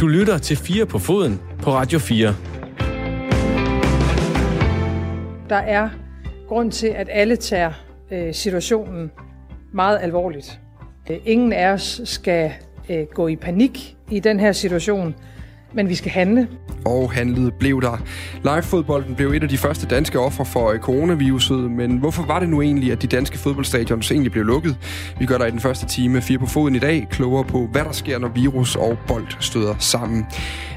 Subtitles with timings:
[0.00, 2.34] Du lytter til 4 på foden på Radio 4.
[5.48, 5.88] Der er
[6.48, 7.72] grund til, at alle tager
[8.10, 9.10] øh, situationen
[9.72, 10.60] meget alvorligt.
[11.10, 12.52] Øh, ingen af os skal
[12.90, 15.14] øh, gå i panik i den her situation,
[15.72, 16.48] men vi skal handle.
[16.84, 18.02] Og handlet blev der.
[18.42, 22.62] Live-fodbolden blev et af de første danske ofre for coronaviruset, men hvorfor var det nu
[22.62, 24.76] egentlig, at de danske fodboldstadions egentlig blev lukket?
[25.18, 27.84] Vi gør der i den første time fire på foden i dag, klogere på, hvad
[27.84, 30.26] der sker, når virus og bold støder sammen.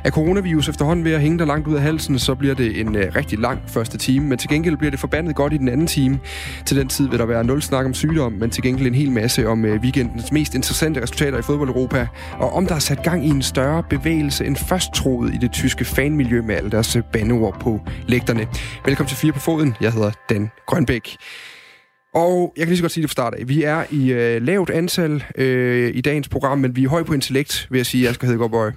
[0.03, 2.95] Er coronavirus efterhånden ved at hænge der langt ud af halsen, så bliver det en
[2.95, 5.87] øh, rigtig lang første time, men til gengæld bliver det forbandet godt i den anden
[5.87, 6.19] time.
[6.65, 9.11] Til den tid vil der være nul snak om sygdom, men til gengæld en hel
[9.11, 12.07] masse om øh, weekendens mest interessante resultater i fodbold Europa,
[12.39, 15.51] og om der er sat gang i en større bevægelse end først troet i det
[15.51, 18.47] tyske fanmiljø med alle deres øh, bandeord på lægterne.
[18.85, 19.75] Velkommen til Fire på Foden.
[19.81, 21.17] Jeg hedder Dan Grønbæk.
[22.13, 23.47] Og jeg kan lige så godt sige det fra start af.
[23.47, 27.13] Vi er i øh, lavt antal øh, i dagens program, men vi er høj på
[27.13, 28.73] intellekt, vil jeg sige, Asger Hedegaard Bøje.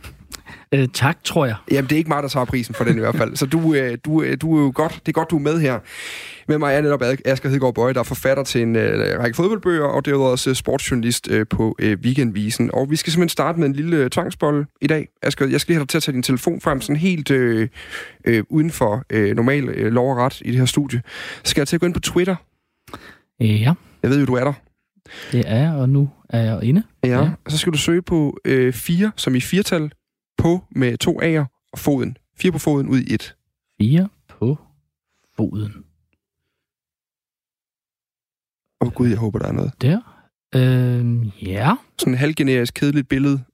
[0.75, 1.56] Øh, tak, tror jeg.
[1.70, 3.36] Jamen, det er ikke mig, der tager prisen for den i hvert fald.
[3.36, 5.61] Så du, øh, du, øh, du er jo godt, det er godt, du er med
[5.61, 5.78] her.
[6.48, 9.84] Med mig er netop Asger Hedegaard Bøje, der er forfatter til en øh, række fodboldbøger,
[9.84, 12.70] og derudover også sportsjournalist øh, på øh, Weekendvisen.
[12.75, 15.08] Og vi skal simpelthen starte med en lille øh, tvangsbold i dag.
[15.22, 17.69] Asger, jeg skal lige have dig til at tage din telefon frem, sådan helt øh,
[18.25, 21.02] øh, uden for øh, normal øh, lov og ret i det her studie.
[21.45, 22.36] Så skal jeg til at gå ind på Twitter.
[23.41, 23.72] Ja.
[24.02, 24.52] Jeg ved jo, du er der.
[25.33, 26.83] Det er jeg, og nu er jeg inde.
[27.05, 27.30] Ja, ja.
[27.48, 29.92] så skal du søge på øh, 4, som i firtal,
[30.36, 32.16] på med to A'er og foden.
[32.36, 33.36] Fire på foden ud i et.
[33.80, 34.58] Fire på
[35.36, 35.84] foden.
[38.80, 39.72] Åh oh, gud, jeg håber, der er noget.
[39.82, 40.27] Der.
[40.55, 41.74] Øh, ja.
[41.98, 43.44] Sådan en halvgenerisk, kedeligt billede.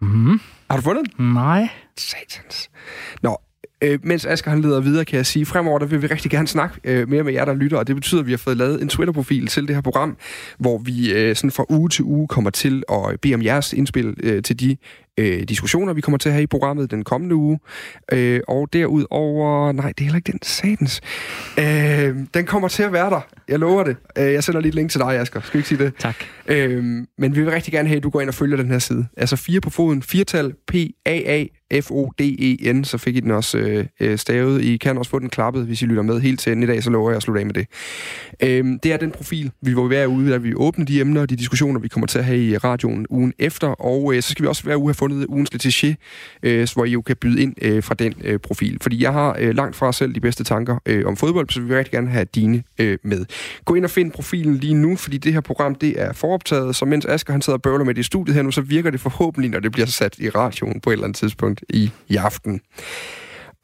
[0.00, 0.40] Mm.
[0.70, 1.32] Har du fundet den?
[1.32, 1.68] Nej.
[1.96, 2.70] Satans.
[3.22, 3.36] Nå,
[3.82, 6.48] Øh, mens Asger han leder videre, kan jeg sige, fremover der vil vi rigtig gerne
[6.48, 8.82] snakke øh, mere med jer, der lytter, og det betyder, at vi har fået lavet
[8.82, 10.16] en Twitter-profil til det her program,
[10.58, 14.14] hvor vi øh, sådan fra uge til uge kommer til at bede om jeres indspil
[14.22, 14.76] øh, til de
[15.18, 17.58] øh, diskussioner, vi kommer til at have i programmet den kommende uge.
[18.12, 19.72] Øh, og derudover...
[19.72, 21.00] Nej, det er heller ikke den satans.
[21.58, 23.20] Øh, den kommer til at være der.
[23.48, 23.96] Jeg lover det.
[24.18, 25.40] Øh, jeg sender lige et link til dig, Asger.
[25.40, 25.92] Skal vi ikke sige det?
[25.98, 26.16] Tak.
[26.46, 26.84] Øh,
[27.18, 29.06] men vi vil rigtig gerne have, at du går ind og følger den her side.
[29.16, 34.64] Altså fire på foden, firtal, P-A-A, F-O-D-E-N, så fik I den også øh, øh, stavet.
[34.64, 36.82] I kan også få den klappet, hvis I lytter med helt til enden i dag,
[36.82, 37.66] så lover jeg at slutte af med det.
[38.42, 41.30] Øhm, det er den profil, vi vil være ude, at vi åbner de emner og
[41.30, 44.42] de diskussioner, vi kommer til at have i radioen ugen efter, og øh, så skal
[44.42, 45.94] vi også være ude have fundet ugens letiché,
[46.42, 48.78] øh, hvor I jo kan byde ind øh, fra den øh, profil.
[48.82, 51.66] Fordi jeg har øh, langt fra selv de bedste tanker øh, om fodbold, så vi
[51.66, 53.24] vil rigtig gerne have dine øh, med.
[53.64, 56.84] Gå ind og find profilen lige nu, fordi det her program det er foroptaget, så
[56.84, 59.00] mens Asger han sidder og bøvler med det i studiet her nu, så virker det
[59.00, 62.62] forhåbentlig, når det bliver sat i radioen på et eller andet tidspunkt i, i aften.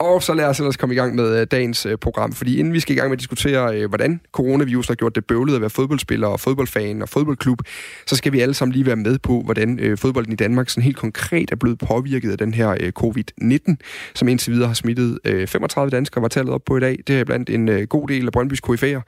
[0.04, 2.72] Og så lad os ellers komme i gang med øh, dagens øh, program, fordi inden
[2.72, 5.60] vi skal i gang med at diskutere, øh, hvordan coronavirus har gjort det bøvlet at
[5.60, 7.59] være fodboldspiller og fodboldfan og fodboldklub,
[8.06, 10.97] så skal vi alle sammen lige være med på, hvordan fodbolden i Danmark sådan helt
[10.97, 13.75] konkret er blevet påvirket af den her covid-19,
[14.14, 16.98] som indtil videre har smittet 35 danskere, var tallet op på i dag.
[17.06, 19.00] Det er blandt en god del af Brøndbys KF'er.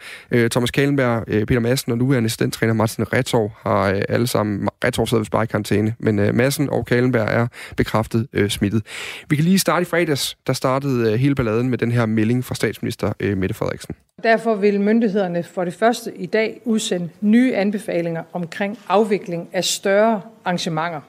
[0.49, 5.31] Thomas Kalenberg, Peter Madsen og nuværende assistenttræner Martin Retov har alle sammen, Retov sidder ved
[5.31, 7.47] bare i karantæne, men Madsen og Kalenberg er
[7.77, 8.83] bekræftet smittet.
[9.29, 12.07] Vi kan lige starte i fredags, der startede startede øh, hele balladen med den her
[12.07, 13.95] melding fra statsminister øh, Mette Frederiksen.
[14.23, 20.21] Derfor vil myndighederne for det første i dag udsende nye anbefalinger omkring afvikling af større
[20.45, 21.01] arrangementer.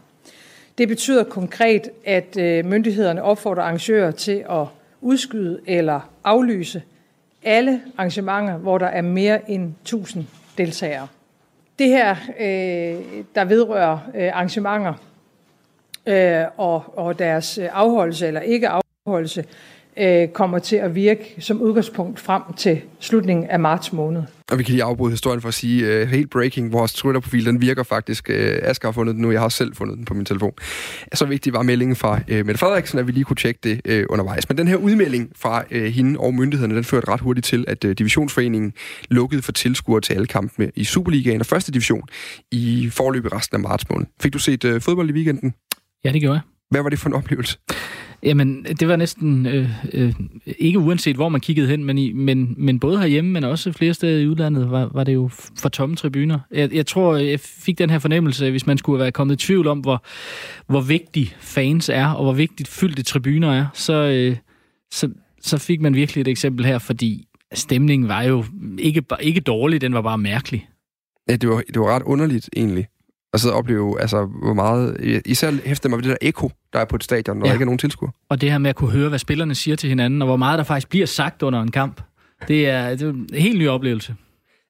[0.77, 4.65] Det betyder konkret, at øh, myndighederne opfordrer arrangører til at
[5.01, 6.81] udskyde eller aflyse
[7.43, 10.25] alle arrangementer, hvor der er mere end 1000
[10.57, 11.07] deltagere.
[11.79, 14.93] Det her, øh, der vedrører øh, arrangementer
[16.05, 19.43] øh, og, og deres afholdelse eller ikke afholdelse, opholdelse
[19.99, 24.23] øh, kommer til at virke som udgangspunkt frem til slutningen af marts måned.
[24.51, 27.61] Og vi kan lige afbryde historien for at sige, uh, helt breaking, vores Twitter-profil, den
[27.61, 28.29] virker faktisk.
[28.29, 30.53] Uh, Asger har fundet den nu, jeg har selv fundet den på min telefon.
[31.13, 34.05] Så vigtigt var meldingen fra uh, Mette Frederiksen, at vi lige kunne tjekke det uh,
[34.09, 34.49] undervejs.
[34.49, 37.85] Men den her udmelding fra uh, hende og myndighederne, den førte ret hurtigt til, at
[37.85, 38.73] uh, Divisionsforeningen
[39.09, 42.03] lukkede for tilskuere til alle kampene i Superligaen og første division
[42.51, 44.05] i forløbet resten af marts måned.
[44.21, 45.53] Fik du set uh, fodbold i weekenden?
[46.05, 46.41] Ja, det gjorde jeg.
[46.69, 47.57] Hvad var det for en oplevelse?
[48.23, 50.13] Jamen, det var næsten øh, øh,
[50.45, 53.93] ikke uanset, hvor man kiggede hen, men, i, men, men både herhjemme, men også flere
[53.93, 55.29] steder i udlandet, var, var det jo
[55.59, 56.39] for tomme tribuner.
[56.51, 59.67] Jeg, jeg tror, jeg fik den her fornemmelse, hvis man skulle være kommet i tvivl
[59.67, 60.03] om, hvor,
[60.67, 64.37] hvor vigtig fans er, og hvor vigtigt fyldte tribuner er, så, øh,
[64.91, 65.09] så,
[65.41, 68.45] så fik man virkelig et eksempel her, fordi stemningen var jo
[68.79, 70.69] ikke, ikke dårlig, den var bare mærkelig.
[71.29, 72.87] Ja, det var, det var ret underligt egentlig
[73.33, 74.97] og så opleve, altså, hvor meget...
[75.25, 77.49] Især hæftede mig ved det der eko, der er på et stadion, når ja.
[77.49, 78.09] der ikke er nogen tilskuer.
[78.29, 80.57] Og det her med at kunne høre, hvad spillerne siger til hinanden, og hvor meget
[80.57, 82.01] der faktisk bliver sagt under en kamp.
[82.47, 84.15] Det er, det er en helt ny oplevelse.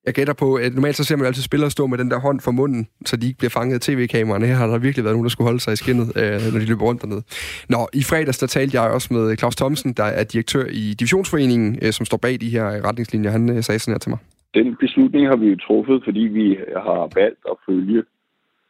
[0.06, 2.39] Jeg gætter på, at normalt så ser man altid spillere stå med den der hånd
[2.39, 4.45] for munden, så de ikke bliver fanget af tv-kameraerne.
[4.45, 6.65] Her har der virkelig været nogen, der skulle holde sig i skinnet, øh, når de
[6.65, 7.24] løber rundt dernede.
[7.69, 11.80] Nå, i fredags der talte jeg også med Claus Thomsen, der er direktør i Divisionsforeningen,
[11.81, 13.31] øh, som står bag de her retningslinjer.
[13.31, 14.19] Han øh, sagde sådan her til mig.
[14.54, 18.04] Den beslutning har vi jo truffet, fordi vi har valgt at følge,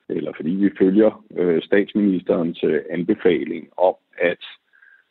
[0.10, 4.44] eller fordi vi følger øh, statsministerens øh, anbefaling om, at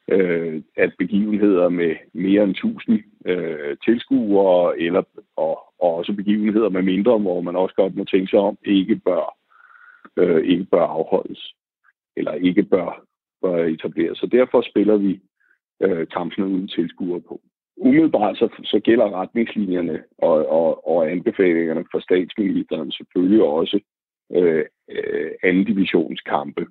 [0.08, 5.02] øh, at begivenheder med mere end 1000 øh, tilskuere, eller,
[5.36, 8.96] og, og også begivenheder med mindre, hvor man også godt må tænke sig om, ikke
[8.96, 9.36] bør,
[10.16, 11.54] øh, ikke bør afholdes,
[12.16, 13.04] eller ikke bør,
[13.42, 14.18] bør etableres.
[14.18, 15.20] Så derfor spiller vi
[15.82, 17.40] øh, kampene uden tilskuere på.
[17.76, 23.80] Umiddelbart så, så gælder retningslinjerne og, og, og anbefalingerne fra statsministeren selvfølgelig også
[24.32, 26.66] øh, øh, anden divisionskampe,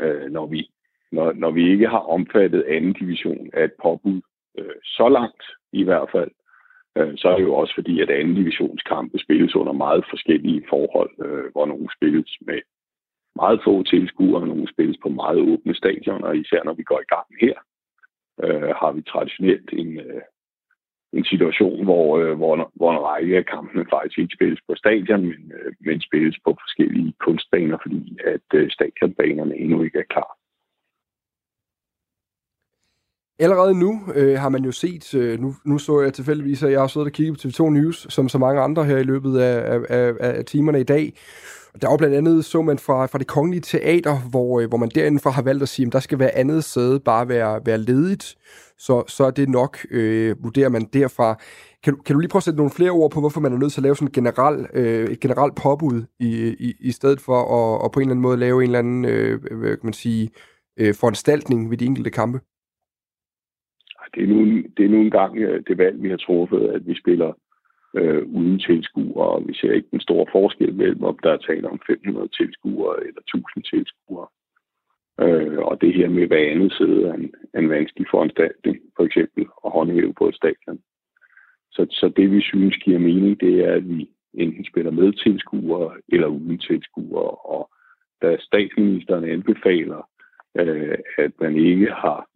[0.00, 0.68] øh, når vi
[1.12, 4.20] når, når vi ikke har omfattet anden division af et påbud
[4.58, 6.30] øh, så langt i hvert fald,
[6.96, 11.10] øh, så er det jo også fordi, at anden divisionskampe spilles under meget forskellige forhold,
[11.24, 12.60] øh, hvor nogle spilles med
[13.36, 17.00] meget få tilskuere, og nogle spilles på meget åbne stadioner, og især når vi går
[17.00, 17.56] i gang her,
[18.44, 20.22] øh, har vi traditionelt en, øh,
[21.12, 25.22] en situation, hvor, øh, hvor, hvor en række af kampene faktisk ikke spilles på stadion,
[25.30, 30.41] men, øh, men spilles på forskellige kunstbaner, fordi at øh, stadionbanerne endnu ikke er klar.
[33.38, 36.80] Allerede nu øh, har man jo set, øh, nu, nu så jeg tilfældigvis, at jeg
[36.80, 39.80] har siddet og kigget på TV2 News, som så mange andre her i løbet af,
[39.88, 41.12] af, af timerne i dag.
[41.82, 44.88] Der var blandt andet, så man fra, fra det kongelige teater, hvor, øh, hvor man
[44.94, 48.36] derindefra har valgt at sige, at der skal være andet sæde bare være, være ledigt,
[48.78, 51.38] så, så er det nok, øh, vurderer man derfra.
[51.84, 53.72] Kan, kan du lige prøve at sætte nogle flere ord på, hvorfor man er nødt
[53.72, 57.38] til at lave sådan et generelt øh, et generelt påbud, i, i, i stedet for
[57.38, 59.92] at, at på en eller anden måde lave en eller anden, øh, hvad kan man
[59.92, 60.30] sige,
[60.78, 62.40] øh, foranstaltning ved de enkelte kampe?
[64.14, 66.94] Det er nu, det er nu engang øh, det valg, vi har truffet, at vi
[66.94, 67.32] spiller
[67.96, 71.68] øh, uden tilskuere, og vi ser ikke den store forskel mellem, om der er tale
[71.68, 74.28] om 500 tilskuere eller 1000 tilskuere.
[75.20, 79.42] Øh, og det her med hver andet side er en, en vanskelig foranstaltning, for eksempel
[79.64, 80.80] at håndhæve på et stadion.
[81.72, 85.90] Så, så det, vi synes giver mening, det er, at vi enten spiller med tilskuere
[86.08, 87.30] eller uden tilskuere.
[87.30, 87.70] Og
[88.22, 90.08] da statsministeren anbefaler,
[90.58, 92.28] øh, at man ikke har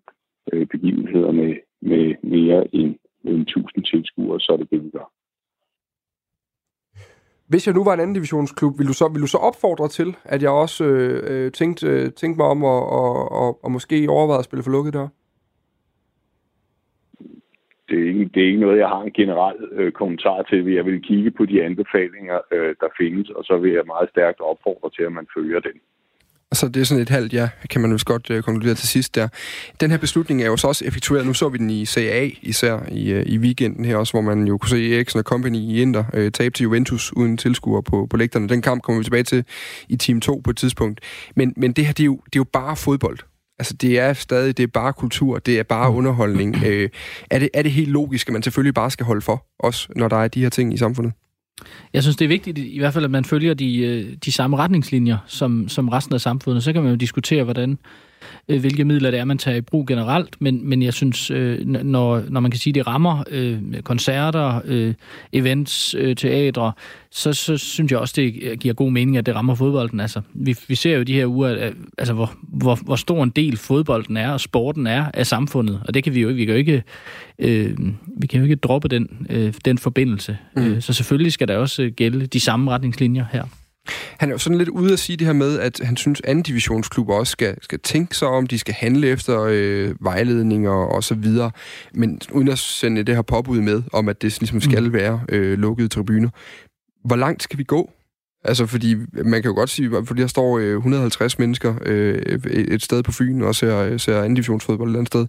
[0.53, 2.95] øh, begivenheder med med mere end,
[3.25, 5.11] end 1000 tilskuere, så er det det, vi gør.
[7.49, 10.17] Hvis jeg nu var en anden divisionsklub, vil du så, vil du så opfordre til,
[10.25, 14.07] at jeg også øh, øh tænkte, øh, tænkte mig om at og, og, og måske
[14.09, 15.09] overveje at spille for lukket der?
[17.89, 20.73] Det er, ikke, det er ikke noget, jeg har en generel øh, kommentar til.
[20.73, 24.41] Jeg vil kigge på de anbefalinger, øh, der findes, og så vil jeg meget stærkt
[24.41, 25.81] opfordre til, at man følger den.
[26.53, 29.15] Så det er sådan et halvt ja, kan man vist godt øh, konkludere til sidst
[29.15, 29.29] der.
[29.81, 31.27] Den her beslutning er jo så også effektueret.
[31.27, 34.47] Nu så vi den i CA især i, øh, i weekenden her også, hvor man
[34.47, 38.07] jo kunne se Eriksen og Company i Inter øh, tabe til Juventus uden tilskuer på,
[38.11, 38.49] på lægterne.
[38.49, 39.45] Den kamp kommer vi tilbage til
[39.89, 41.01] i Team 2 på et tidspunkt.
[41.37, 43.19] Men, men det her, det er, jo, det er jo bare fodbold.
[43.59, 46.57] Altså, det er stadig, det er bare kultur, det er bare underholdning.
[46.67, 46.89] Øh,
[47.31, 50.09] er, det, er det helt logisk, at man selvfølgelig bare skal holde for, også når
[50.09, 51.13] der er de her ting i samfundet?
[51.93, 54.57] Jeg synes, det er vigtigt i hvert fald, at man følger de, øh, de samme
[54.57, 56.65] retningslinjer som, som resten af samfundet.
[56.65, 57.79] Så kan man jo diskutere, hvordan
[58.49, 61.67] øh, hvilke midler det er, man tager i brug generelt, men, men jeg synes, øh,
[61.67, 64.95] når, når man kan sige, det rammer øh, koncerter, øh,
[65.33, 66.73] events, øh, teatre,
[67.11, 70.01] så, så synes jeg også, det giver god mening, at det rammer fodbolden.
[70.01, 73.57] Altså, vi, vi ser jo de her uger, altså, hvor, hvor, hvor stor en del
[73.57, 76.55] fodbolden er, og sporten er af samfundet, og det kan vi jo ikke, vi kan
[76.55, 76.83] jo ikke,
[77.39, 77.79] øh,
[78.21, 80.39] vi kan jo ikke droppe den, øh, den forbindelse.
[80.57, 80.63] Mm.
[80.63, 83.45] Øh, så selvfølgelig skal der også gælde de samme retningslinjer her.
[84.19, 86.31] Han er jo sådan lidt ude at sige det her med, at han synes, at
[86.31, 91.05] anden divisionsklubber også skal, skal tænke sig om, de skal handle efter øh, vejledninger og
[91.05, 91.51] så videre,
[91.95, 94.93] men uden at sende det her påbud med, om at det ligesom skal mm.
[94.93, 96.29] være øh, lukkede tribuner.
[97.05, 97.91] Hvor langt skal vi gå?
[98.49, 102.19] Altså, fordi man kan jo godt sige, fordi der står øh, 150 mennesker øh,
[102.55, 105.27] et sted på Fyn og ser, øh, ser anden divisionsfodbold et eller andet sted,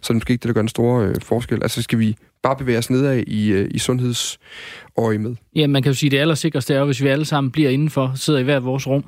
[0.00, 1.62] så er det måske ikke det, der gør en stor øh, forskel.
[1.62, 5.34] Altså, skal vi bare bevæge os nedad i, øh, i sundhedsøje med?
[5.56, 8.12] Ja, man kan jo sige, at det allersikreste er hvis vi alle sammen bliver indenfor,
[8.14, 9.04] sidder i hvert vores rum.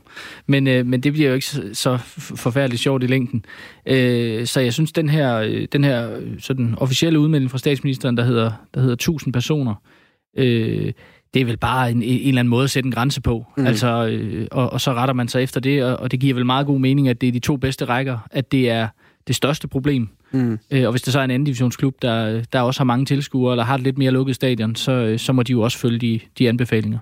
[0.46, 3.44] Men, øh, men det bliver jo ikke så, forfærdeligt sjovt i længden.
[3.86, 8.16] Øh, så jeg synes, den her, øh, den her øh, sådan officielle udmelding fra statsministeren,
[8.16, 9.74] der hedder, der hedder 1000 personer,
[10.38, 10.92] øh,
[11.34, 13.46] det er vel bare en, en eller anden måde at sætte en grænse på.
[13.56, 13.66] Mm.
[13.66, 16.46] Altså, øh, og, og så retter man sig efter det, og, og det giver vel
[16.46, 18.88] meget god mening, at det er de to bedste rækker, at det er
[19.26, 20.08] det største problem.
[20.32, 20.58] Mm.
[20.70, 23.52] Øh, og hvis der så er en anden divisionsklub, der, der også har mange tilskuere,
[23.52, 26.20] eller har et lidt mere lukket stadion, så, så må de jo også følge de,
[26.38, 26.98] de anbefalinger.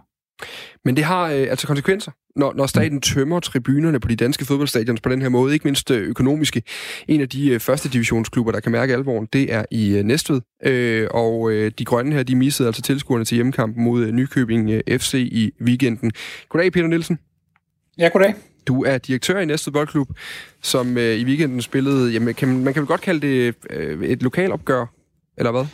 [0.85, 5.01] Men det har øh, altså konsekvenser, når, når staten tømmer tribunerne på de danske fodboldstadions
[5.01, 6.63] på den her måde, ikke mindst øh, økonomiske.
[7.09, 10.41] En af de øh, første divisionsklubber, der kan mærke alvoren, det er i øh, Næstved.
[10.65, 14.71] Øh, og øh, de grønne her, de missede altså tilskuerne til hjemmekampen mod øh, Nykøbing
[14.71, 16.13] øh, FC i weekenden.
[16.49, 17.19] Goddag, Peter Nielsen.
[17.99, 18.35] Ja, goddag.
[18.67, 20.09] Du er direktør i Næstved Boldklub,
[20.63, 24.23] som øh, i weekenden spillede, jamen, kan, man kan vel godt kalde det øh, et
[24.23, 24.87] lokalopgør,
[25.39, 25.67] eller hvad?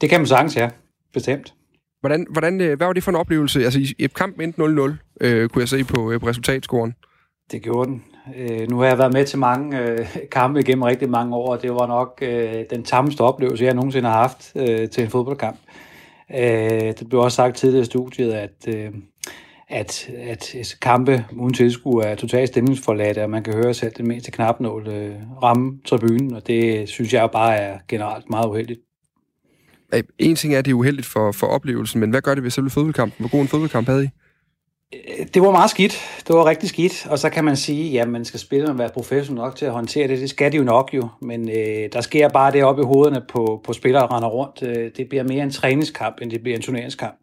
[0.00, 0.70] Det kan man sagtens, ja.
[1.14, 1.54] Bestemt.
[2.02, 3.64] Hvordan, hvordan, øh, hvad var det for en oplevelse?
[3.64, 6.94] Altså, i, i kampen endte 0-0, øh, kunne jeg se på, øh, på resultatscoren.
[7.50, 8.04] Det gjorde den.
[8.36, 11.62] Øh, nu har jeg været med til mange øh, kampe gennem rigtig mange år, og
[11.62, 15.58] det var nok øh, den tammeste oplevelse, jeg nogensinde har haft øh, til en fodboldkamp.
[16.34, 18.90] Øh, det blev også sagt tidligere i studiet, at, øh,
[19.68, 20.10] at,
[20.54, 24.88] at kampe uden tilskuer er totalt stemningsforladt, og man kan høre selv den mindste knapnål
[24.88, 28.80] øh, ramme tribunen, og det synes jeg bare er generelt meget uheldigt.
[30.18, 32.50] En ting er, at det er uheldigt for, for oplevelsen, men hvad gør det ved
[32.50, 33.16] selve fodboldkampen?
[33.18, 34.08] Hvor god en fodboldkamp havde I?
[34.94, 36.22] Øh, det var meget skidt.
[36.28, 37.06] Det var rigtig skidt.
[37.10, 39.72] Og så kan man sige, at man skal spille og være professionel nok til at
[39.72, 40.18] håndtere det.
[40.18, 41.08] Det skal de jo nok jo.
[41.20, 44.62] Men øh, der sker bare det op i hovederne på, på spillere, der render rundt.
[44.62, 47.14] Øh, det bliver mere en træningskamp, end det bliver en turneringskamp.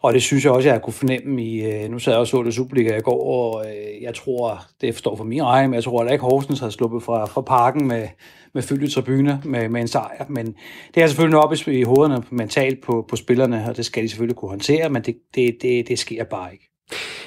[0.00, 1.62] Og det synes jeg også, jeg kunne fornemme i...
[1.62, 4.96] Øh, nu sad jeg også så det Superliga i går, og øh, jeg tror, det
[4.96, 7.86] står for min regning, men jeg tror heller ikke Horsens har sluppet fra, fra parken
[7.86, 8.08] med,
[8.54, 10.24] med fyldte tribuner med, med en sejr.
[10.28, 10.54] Men
[10.94, 14.08] det er selvfølgelig op i, i hovederne mentalt på, på spillerne, og det skal de
[14.08, 16.68] selvfølgelig kunne håndtere, men det, det, det, det sker bare ikke.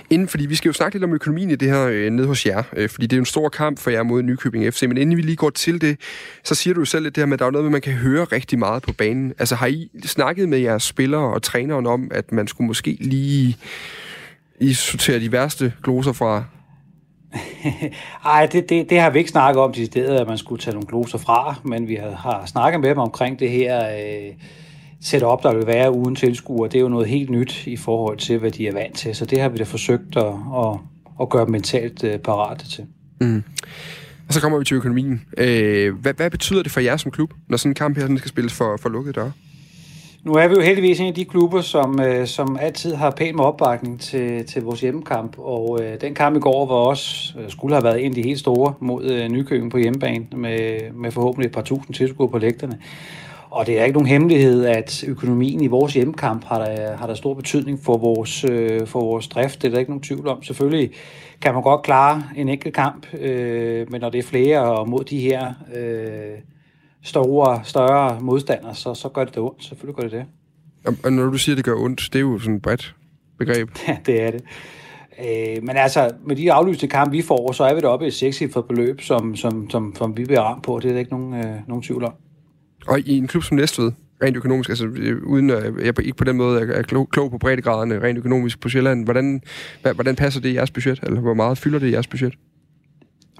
[0.09, 2.45] Inden, fordi vi skal jo snakke lidt om økonomien i det her øh, nede hos
[2.45, 4.97] jer, øh, fordi det er jo en stor kamp for jer mod Nykøbing FC, men
[4.97, 5.99] inden vi lige går til det,
[6.43, 7.81] så siger du jo selv lidt det her med, at der er noget med, man
[7.81, 9.33] kan høre rigtig meget på banen.
[9.39, 13.57] Altså har I snakket med jeres spillere og træneren om, at man skulle måske lige
[14.59, 16.43] I sortere de værste gloser fra?
[18.25, 20.73] Ej, det, det, det har vi ikke snakket om til stedet, at man skulle tage
[20.73, 23.87] nogle gloser fra, men vi har, har snakket med dem omkring det her...
[23.87, 24.33] Øh,
[25.01, 28.37] setup, der vil være uden tilskuer, det er jo noget helt nyt i forhold til,
[28.37, 29.15] hvad de er vant til.
[29.15, 30.77] Så det har vi da forsøgt at, at,
[31.21, 32.85] at gøre dem mentalt øh, parate til.
[33.21, 33.43] Mm.
[34.27, 35.21] Og så kommer vi til økonomien.
[35.37, 38.17] Øh, hvad, hvad betyder det for jer som klub, når sådan en kamp her sådan
[38.17, 39.31] skal spilles for, for lukkede døre?
[40.23, 43.35] Nu er vi jo heldigvis en af de klubber, som, øh, som altid har pæn
[43.35, 45.35] med opbakning til, til vores hjemmekamp.
[45.39, 48.21] Og øh, den kamp i går var også, øh, skulle have været en af de
[48.21, 52.37] helt store mod øh, Nykøbing på hjemmebane, med, med forhåbentlig et par tusind tilskuere på
[52.37, 52.79] lægterne.
[53.49, 57.13] Og det er ikke nogen hemmelighed, at økonomien i vores hjemmekamp har der, har der
[57.13, 59.61] stor betydning for vores, øh, for vores drift.
[59.61, 60.43] Det er der ikke nogen tvivl om.
[60.43, 60.91] Selvfølgelig
[61.41, 65.03] kan man godt klare en enkelt kamp, øh, men når det er flere og mod
[65.03, 66.37] de her øh,
[67.03, 69.65] store, større modstandere, så, så gør det det ondt.
[69.65, 70.25] Selvfølgelig gør det det.
[71.03, 72.95] Og når du siger, det gør ondt, det er jo sådan et bredt
[73.39, 73.69] begreb.
[73.87, 74.41] Ja, det er det.
[75.19, 78.13] Øh, men altså, med de aflyste kampe, vi får, så er vi deroppe i et
[78.13, 80.79] sekscifret beløb, som, som, som, som vi bliver ramt på.
[80.79, 82.13] Det er der ikke nogen, øh, nogen tvivl om.
[82.87, 83.91] Og i en klub som Næstved,
[84.23, 84.85] rent økonomisk, altså
[85.23, 88.69] uden at jeg ikke på den måde er klog, klog på breddegraderne rent økonomisk på
[88.69, 89.41] Sjælland, hvordan,
[89.81, 90.99] hvordan passer det i jeres budget?
[91.03, 92.33] Eller hvor meget fylder det i jeres budget?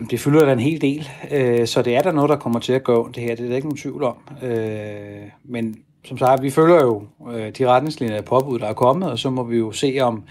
[0.09, 2.73] Det fylder da en hel del, øh, så det er der noget, der kommer til
[2.73, 3.35] at gå det her.
[3.35, 4.15] Det er der ikke nogen tvivl om.
[4.43, 9.11] Øh, men som sagt, vi følger jo øh, de retningslinjer af påbud, der er kommet,
[9.11, 10.23] og så må vi jo se, om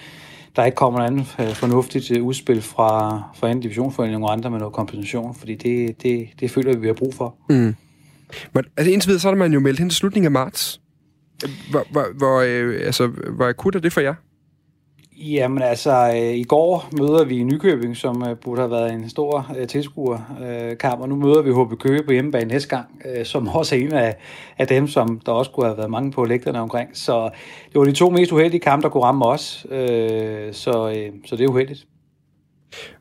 [0.57, 4.50] der ikke kommer noget andet øh, fornuftigt øh, udspil fra, fra anden divisionsforening og andre
[4.50, 7.35] med noget kompensation, fordi det, det, det føler vi, vi har brug for.
[7.49, 7.75] Mm.
[8.53, 10.81] Men, altså indtil videre, så har man jo meldt hen til slutningen af marts.
[11.71, 14.15] Hvor, hvor, hvor, øh, altså, hvor akut er det for jer?
[15.23, 19.53] Jamen altså, øh, i går møder vi Nykøbing, som øh, burde have været en stor
[19.59, 23.49] øh, tilskuerkamp, øh, og nu møder vi HB Køge på hjemmebane næste gang, øh, som
[23.59, 24.17] også er en af,
[24.59, 26.91] af dem, som der også kunne have været mange på lægterne omkring.
[26.93, 27.31] Så
[27.73, 31.37] det var de to mest uheldige kampe, der kunne ramme os, øh, så, øh, så
[31.37, 31.87] det er uheldigt.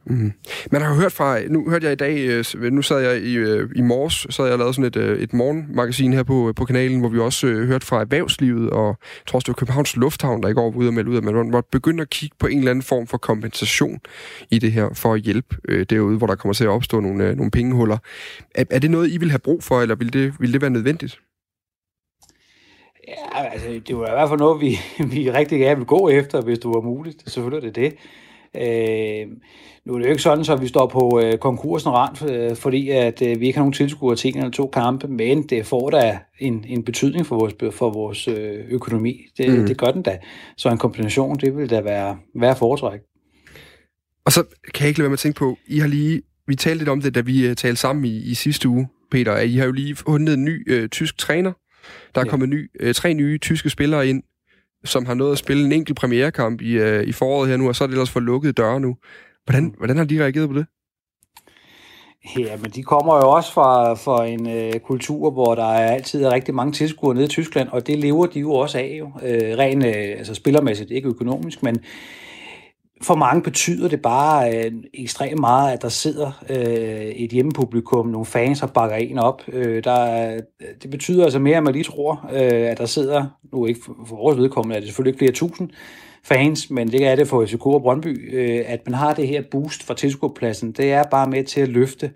[0.10, 0.32] Mm.
[0.72, 3.34] Man har jo hørt fra, nu hørte jeg i dag, øh, nu sad jeg i,
[3.34, 7.00] øh, i morges, så jeg lavet sådan et, øh, et morgenmagasin her på, på kanalen,
[7.00, 10.50] hvor vi også hørte fra erhvervslivet, og jeg tror også, det var Københavns Lufthavn, der
[10.50, 12.58] i går var ude og melde ud, at man måtte begynde at kigge på en
[12.58, 14.00] eller anden form for kompensation
[14.51, 15.56] i det her, for at hjælpe
[15.89, 17.98] derude, hvor der kommer til at opstå nogle, nogle pengehuller.
[18.56, 20.72] Er, er det noget, I vil have brug for, eller vil det, vil det være
[20.72, 21.20] nødvendigt?
[23.08, 24.78] Ja, altså, det var i hvert fald noget, vi,
[25.16, 27.32] vi rigtig gerne vil gå efter, hvis det var muligt.
[27.32, 28.00] Selvfølgelig er det det.
[28.56, 29.27] Øh,
[29.86, 32.89] nu er det jo ikke sådan, så vi står på øh, konkursen rand, øh, fordi
[32.89, 35.89] at øh, vi ikke har nogen tilskuere til en eller to kampe, men det får
[35.89, 39.22] da en, en betydning for vores, for vores øh, økonomi.
[39.38, 39.65] Det, mm.
[39.65, 40.18] det gør den da.
[40.58, 43.00] Så en kombination, det vil da være, være foretræk.
[44.25, 46.56] Og så kan jeg ikke lade være med at tænke på, I har lige, vi
[46.56, 49.50] talte lidt om det, da vi uh, talte sammen i, i sidste uge, Peter, at
[49.50, 51.51] I har jo lige fundet en ny uh, tysk træner.
[52.15, 52.29] Der er ja.
[52.29, 54.24] kommet ny, uh, tre nye tyske spillere ind,
[54.86, 57.75] som har nået at spille en enkelt premierekamp i, uh, i foråret her nu, og
[57.75, 58.95] så er det ellers for lukkede døre nu.
[59.45, 59.74] Hvordan, mm.
[59.77, 60.65] hvordan har de reageret på det?
[62.38, 66.24] Ja, men de kommer jo også fra, fra en øh, kultur, hvor der er altid
[66.24, 69.12] er rigtig mange tilskuere nede i Tyskland, og det lever de jo også af, jo.
[69.24, 71.79] Øh, rent øh, altså spillermæssigt, ikke økonomisk, men
[73.01, 76.58] for mange betyder det bare øh, ekstremt meget, at der sidder øh,
[77.06, 79.41] et hjemmepublikum, nogle fans, der bakker en op.
[79.48, 80.39] Øh, der,
[80.84, 83.96] det betyder altså mere, end man lige tror, øh, at der sidder, nu ikke for,
[84.08, 85.70] for vores vedkommende, er det selvfølgelig ikke flere tusind
[86.24, 89.44] fans, men det er det for FCK og Brøndby, øh, at man har det her
[89.51, 90.72] boost fra tilskuerpladsen.
[90.72, 92.12] Det er bare med til at løfte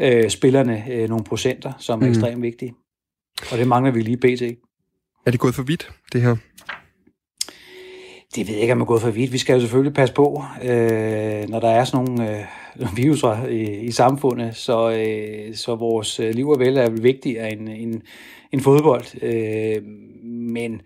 [0.00, 2.10] øh, spillerne øh, nogle procenter, som er mm.
[2.12, 2.74] ekstremt vigtige.
[3.52, 4.42] Og det mangler vi lige pt.
[5.26, 6.36] Er det gået for vidt, det her?
[8.36, 9.32] Det ved jeg ikke, om er gået for vidt.
[9.32, 12.44] Vi skal jo selvfølgelig passe på, øh, når der er sådan nogle øh,
[12.96, 17.68] viruser i, i samfundet, så, øh, så vores øh, liv og vel er vigtigere end,
[17.68, 18.00] end,
[18.52, 19.22] end fodbold.
[19.22, 19.82] Øh,
[20.24, 20.80] men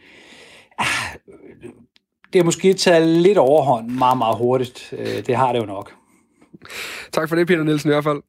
[0.78, 0.87] ah,
[2.33, 4.95] det er måske taget lidt overhånd meget, meget hurtigt.
[4.99, 5.92] Øh, det har det jo nok.
[7.12, 8.23] Tak for det, Peter Nielsen i hvert fald.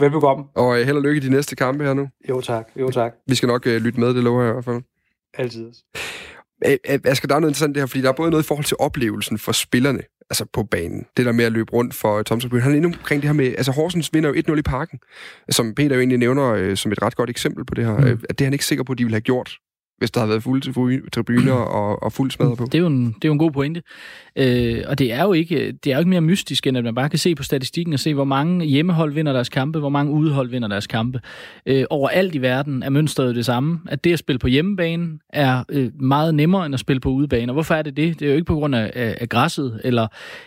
[0.00, 0.44] Velbekomme.
[0.54, 2.08] Og øh, held og lykke i de næste kampe her nu.
[2.28, 3.14] Jo tak, jo tak.
[3.26, 4.82] Vi skal nok øh, lytte med, det lover jeg i hvert fald.
[5.34, 5.72] Altid.
[7.04, 8.76] Asger, der er noget interessant det her, fordi der er både noget i forhold til
[8.80, 10.00] oplevelsen for spillerne,
[10.30, 11.06] altså på banen.
[11.16, 12.62] Det der med at løbe rundt for Tom Bøhl.
[12.62, 14.98] Han er inde omkring det her med, altså Horsens vinder jo 1-0 i parken,
[15.50, 17.98] som Peter jo egentlig nævner øh, som et ret godt eksempel på det her.
[17.98, 18.04] Mm.
[18.04, 19.58] Øh, at det er han ikke sikker på, at de ville have gjort,
[19.98, 20.72] hvis der har været fulde
[21.12, 22.64] tribuner og, og fuld smadret på.
[22.64, 23.82] Det er, jo en, det er jo en god pointe.
[24.36, 26.94] Øh, og det er, jo ikke, det er jo ikke mere mystisk, end at man
[26.94, 30.12] bare kan se på statistikken og se, hvor mange hjemmehold vinder deres kampe, hvor mange
[30.12, 31.20] udehold vinder deres kampe.
[31.66, 35.64] Øh, overalt i verden er mønstret det samme, at det at spille på hjemmebane er
[35.68, 37.52] øh, meget nemmere end at spille på udebane.
[37.52, 38.20] Og hvorfor er det det?
[38.20, 40.06] Det er jo ikke på grund af, af, af græsset eller,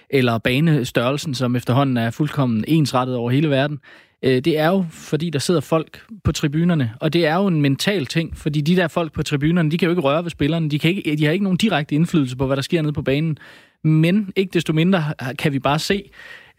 [0.10, 3.79] eller banestørrelsen, som efterhånden er fuldkommen ensrettet over hele verden
[4.23, 7.61] øh, det er jo, fordi der sidder folk på tribunerne, og det er jo en
[7.61, 10.69] mental ting, fordi de der folk på tribunerne, de kan jo ikke røre ved spillerne,
[10.69, 13.01] de, kan ikke, de har ikke nogen direkte indflydelse på, hvad der sker nede på
[13.01, 13.37] banen,
[13.83, 15.03] men ikke desto mindre
[15.39, 16.03] kan vi bare se,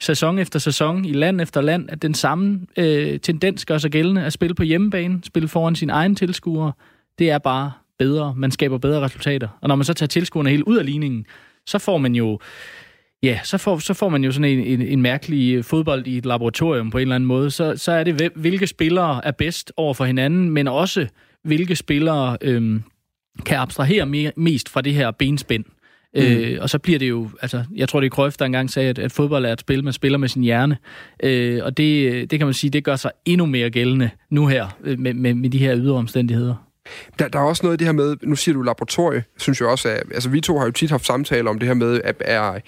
[0.00, 4.24] sæson efter sæson, i land efter land, at den samme øh, tendens gør sig gældende
[4.24, 6.72] at spille på hjemmebane, spille foran sin egen tilskuere,
[7.18, 8.34] det er bare bedre.
[8.36, 9.48] Man skaber bedre resultater.
[9.60, 11.26] Og når man så tager tilskuerne helt ud af ligningen,
[11.66, 12.38] så får man jo
[13.22, 16.26] Ja, så får, så får man jo sådan en, en, en mærkelig fodbold i et
[16.26, 17.50] laboratorium på en eller anden måde.
[17.50, 21.06] Så, så er det, hvilke spillere er bedst over for hinanden, men også
[21.44, 22.82] hvilke spillere øhm,
[23.46, 25.64] kan abstrahere mere, mest fra det her benspænd.
[26.14, 26.22] Mm.
[26.22, 28.88] Øh, og så bliver det jo, altså, jeg tror det er Krøft, der engang sagde,
[28.88, 30.76] at, at fodbold er et spil, man spiller med sin hjerne.
[31.22, 34.78] Øh, og det, det kan man sige, det gør sig endnu mere gældende nu her,
[34.84, 36.71] øh, med, med, med de her ydre omstændigheder.
[37.18, 39.68] Der, der er også noget af det her med, nu siger du laboratorie, synes jeg
[39.68, 42.16] også, at, altså vi to har jo tit haft samtaler om det her med, at
[42.20, 42.58] er,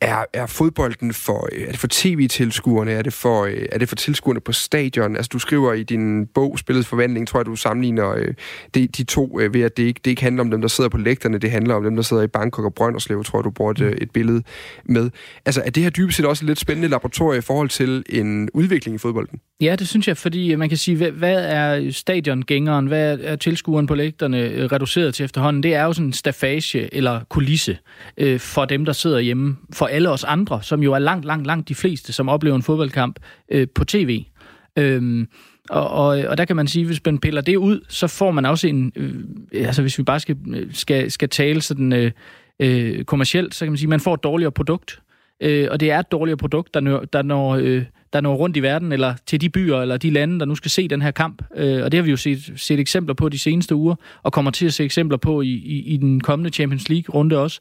[0.00, 4.40] er, er fodbolden for, er det for tv-tilskuerne, er det for, er det for tilskuerne
[4.40, 5.16] på stadion?
[5.16, 8.34] Altså du skriver i din bog, Spillets Forvandling, tror jeg, du sammenligner øh,
[8.74, 10.90] de, de to øh, ved, at det ikke, det ikke handler om dem, der sidder
[10.90, 13.50] på lægterne, det handler om dem, der sidder i Bangkok og Brønderslev, tror jeg, du
[13.50, 13.94] bruger et, mm.
[14.00, 14.42] et billede
[14.84, 15.10] med.
[15.46, 18.48] Altså er det her dybest set også et lidt spændende laboratorie i forhold til en
[18.54, 19.40] udvikling i fodbolden?
[19.60, 23.86] Ja, det synes jeg, fordi man kan sige, hvad, hvad er stadiongængeren, hvad er tilskueren
[23.86, 27.78] på lægterne øh, reduceret til efterhånden, det er jo sådan en stafage eller kulisse
[28.16, 29.56] øh, for dem, der sidder hjemme.
[29.72, 32.62] For alle os andre, som jo er langt, langt, langt de fleste, som oplever en
[32.62, 33.18] fodboldkamp
[33.52, 34.24] øh, på tv.
[34.78, 35.28] Øhm,
[35.70, 38.46] og, og, og der kan man sige, hvis man piller det ud, så får man
[38.46, 38.92] også en...
[38.96, 39.14] Øh,
[39.66, 42.10] altså hvis vi bare skal, øh, skal, skal tale sådan øh,
[42.60, 45.00] øh, kommercielt, så kan man sige, at man får et dårligere produkt.
[45.42, 48.56] Øh, og det er et dårligere produkt, der når, der når øh, der når rundt
[48.56, 51.10] i verden, eller til de byer, eller de lande, der nu skal se den her
[51.10, 51.42] kamp.
[51.56, 54.50] Øh, og det har vi jo set, set eksempler på de seneste uger, og kommer
[54.50, 57.60] til at se eksempler på i, i, i den kommende Champions League-runde også.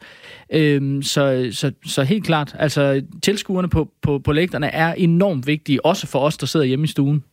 [0.53, 5.85] Øh, så, så, så helt klart, altså tilskuerne på, på, på lægterne er enormt vigtige,
[5.85, 7.23] også for os, der sidder hjemme i stuen.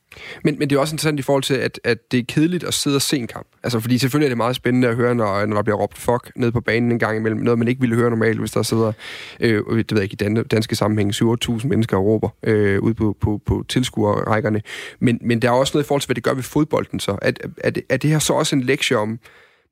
[0.44, 2.74] Men, men det er også interessant i forhold til, at, at det er kedeligt at
[2.74, 3.46] sidde og se en kamp.
[3.62, 6.32] Altså, fordi selvfølgelig er det meget spændende at høre, når, når der bliver råbt fuck
[6.36, 7.40] ned på banen en gang imellem.
[7.40, 8.92] Noget, man ikke ville høre normalt, hvis der sidder,
[9.40, 13.16] øh, det ved jeg ikke, i danske sammenhæng, 7-8.000 mennesker og råber øh, ude på,
[13.20, 14.62] på, på tilskuerrækkerne.
[15.00, 17.18] Men, men der er også noget i forhold til, hvad det gør ved fodbolden så.
[17.22, 19.18] Er, er, det, er det her så også en lektie om,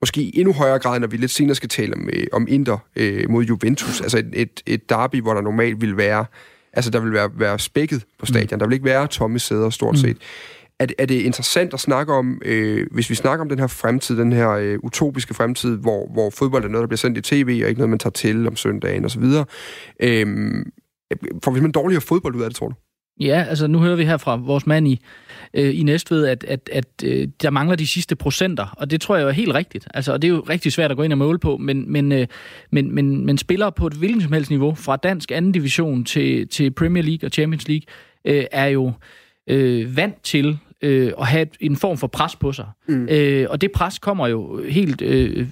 [0.01, 2.79] måske i endnu højere grad, når vi lidt senere skal tale om, øh, om Inter
[2.97, 6.25] øh, mod Juventus, altså et, et, et derby, hvor der normalt vil være
[6.73, 8.57] Altså, der vil være, være spækket på stadion.
[8.57, 8.59] Mm.
[8.59, 10.17] Der vil ikke være tomme sæder, stort set.
[10.17, 10.23] Mm.
[10.79, 14.17] Er, er det interessant at snakke om, øh, hvis vi snakker om den her fremtid,
[14.17, 17.61] den her øh, utopiske fremtid, hvor, hvor fodbold er noget, der bliver sendt i tv,
[17.63, 20.27] og ikke noget, man tager til om søndagen osv., øh,
[21.45, 22.75] får vi simpelthen dårligere fodbold ud af det, tror du?
[23.21, 25.01] Ja, altså nu hører vi her fra vores mand i,
[25.55, 29.17] øh, i Næstved, at, at, at øh, der mangler de sidste procenter, og det tror
[29.17, 29.89] jeg er helt rigtigt.
[29.95, 32.13] Altså, og det er jo rigtig svært at gå ind og måle på, men, men,
[32.13, 32.27] øh,
[32.71, 36.49] men, men, men spillere på et hvilket som helst niveau, fra dansk anden division til,
[36.49, 37.87] til Premier League og Champions League,
[38.25, 38.93] øh, er jo
[39.47, 42.67] øh, vant til øh, at have en form for pres på sig.
[42.89, 43.09] Mm.
[43.11, 45.03] Øh, og det pres kommer jo helt...
[45.03, 45.49] Øh,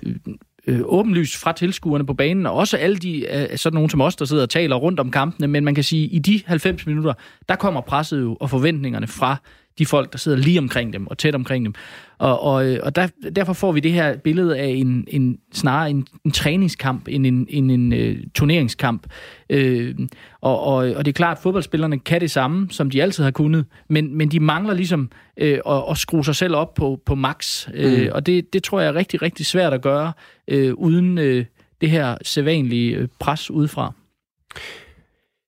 [0.71, 4.17] øh, åbenlyst fra tilskuerne på banen, og også alle de, øh, sådan nogen som os,
[4.17, 6.87] der sidder og taler rundt om kampene, men man kan sige, at i de 90
[6.87, 7.13] minutter,
[7.49, 9.37] der kommer presset jo og forventningerne fra
[9.79, 11.75] de folk, der sidder lige omkring dem og tæt omkring dem.
[12.19, 15.91] Og, og, øh, og der, derfor får vi det her billede af en, en snarere
[15.91, 19.07] en, en træningskamp end en, en, en uh, turneringskamp.
[19.51, 19.95] Øh,
[20.41, 23.31] og, og, og det er klart, at fodboldspillerne kan det samme, som de altid har
[23.31, 27.15] kunnet, men, men de mangler ligesom øh, at, at skrue sig selv op på, på
[27.15, 27.69] max.
[27.75, 27.99] Øh, mm.
[27.99, 30.13] Øh, og det, det tror jeg er rigtig, rigtig svært at gøre,
[30.49, 31.45] øh, uden øh,
[31.81, 33.93] det her sædvanlige øh, pres udefra.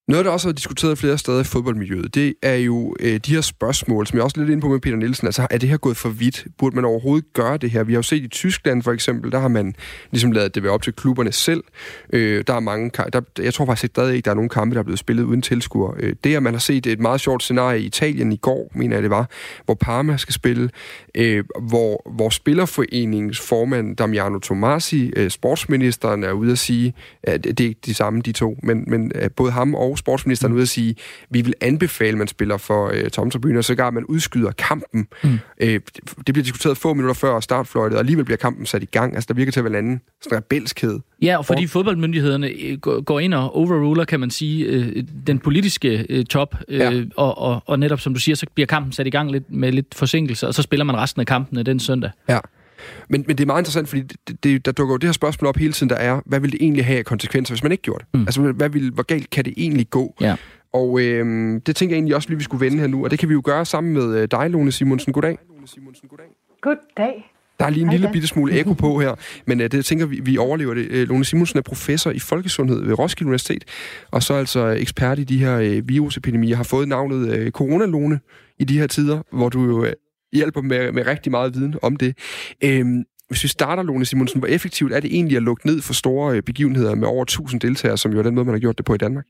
[0.09, 3.41] Noget, der også har diskuteret flere steder i fodboldmiljøet, det er jo øh, de her
[3.41, 5.27] spørgsmål, som jeg også er lidt inde på med Peter Nielsen.
[5.27, 6.47] Altså, er det her gået for vidt?
[6.59, 7.85] Burde man overhovedet gøre det her?
[7.85, 9.75] Vi har jo set i Tyskland for eksempel, der har man
[10.11, 11.65] ligesom lavet det være op til klubberne selv.
[12.12, 14.81] Øh, der er mange, der, jeg tror faktisk stadig ikke, der er nogen kampe, der
[14.81, 15.95] er blevet spillet uden tilskuer.
[16.01, 18.97] Øh, det, at man har set et meget sjovt scenarie i Italien i går, mener
[18.97, 19.31] jeg det var,
[19.65, 20.71] hvor Parma skal spille,
[21.15, 27.61] øh, hvor, hvor Spillerforeningens formand Damiano Tomasi, øh, sportsministeren, er ude at sige, at det
[27.61, 30.55] er ikke de samme, de to, men, men øh, både ham og sportsministeren mm.
[30.55, 30.94] ude at sige,
[31.31, 35.09] vi vil anbefale, at man spiller for øh, tomtribuner, så gør man udskyder kampen.
[35.22, 35.38] Mm.
[35.61, 35.81] Øh,
[36.26, 39.14] det bliver diskuteret få minutter før startfløjtet, og alligevel bliver kampen sat i gang.
[39.14, 41.00] Altså, der virker til at være en anden sådan rebelskhed.
[41.22, 41.70] Ja, og fordi og...
[41.70, 46.78] fodboldmyndighederne øh, går ind og overruler, kan man sige, øh, den politiske øh, top, øh,
[46.78, 47.02] ja.
[47.16, 49.72] og, og, og netop, som du siger, så bliver kampen sat i gang lidt, med
[49.72, 52.11] lidt forsinkelse, og så spiller man resten af kampene den søndag.
[52.28, 52.38] Ja.
[53.09, 55.49] Men, men det er meget interessant, fordi det, det, der dukker jo det her spørgsmål
[55.49, 57.83] op hele tiden, der er, hvad vil det egentlig have af konsekvenser, hvis man ikke
[57.83, 58.21] gjorde det?
[58.21, 58.27] Mm.
[58.27, 60.14] Altså, hvad vil, hvor galt kan det egentlig gå?
[60.21, 60.37] Ja.
[60.73, 63.18] Og øh, det tænker jeg egentlig også lige, vi skulle vende her nu, og det
[63.18, 65.12] kan vi jo gøre sammen med øh, dig, Lone Simonsen.
[65.12, 65.38] Goddag.
[66.61, 67.33] Goddag.
[67.59, 69.14] Der er lige en Hej lille bitte smule ekko på her,
[69.47, 71.03] men uh, det tænker vi, vi overlever det.
[71.03, 73.64] Uh, Lone Simonsen er professor i folkesundhed ved Roskilde Universitet,
[74.11, 78.21] og så altså ekspert i de her uh, virusepidemier, har fået navnet uh, coronalone
[78.59, 79.88] i de her tider, hvor du jo uh,
[80.33, 82.18] hjælper med, med rigtig meget viden om det.
[82.64, 85.92] Øhm, hvis vi starter, Lone Simonsen, hvor effektivt er det egentlig at lukke ned for
[85.92, 88.79] store øh, begivenheder med over 1000 deltagere, som jo er den måde, man har gjort
[88.79, 89.25] det på i Danmark?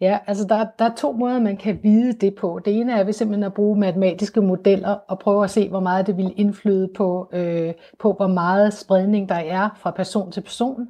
[0.00, 2.60] Ja, altså der, der er to måder, man kan vide det på.
[2.64, 6.06] Det ene er ved simpelthen at bruge matematiske modeller og prøve at se, hvor meget
[6.06, 10.86] det vil indflyde på, øh, på hvor meget spredning der er fra person til person.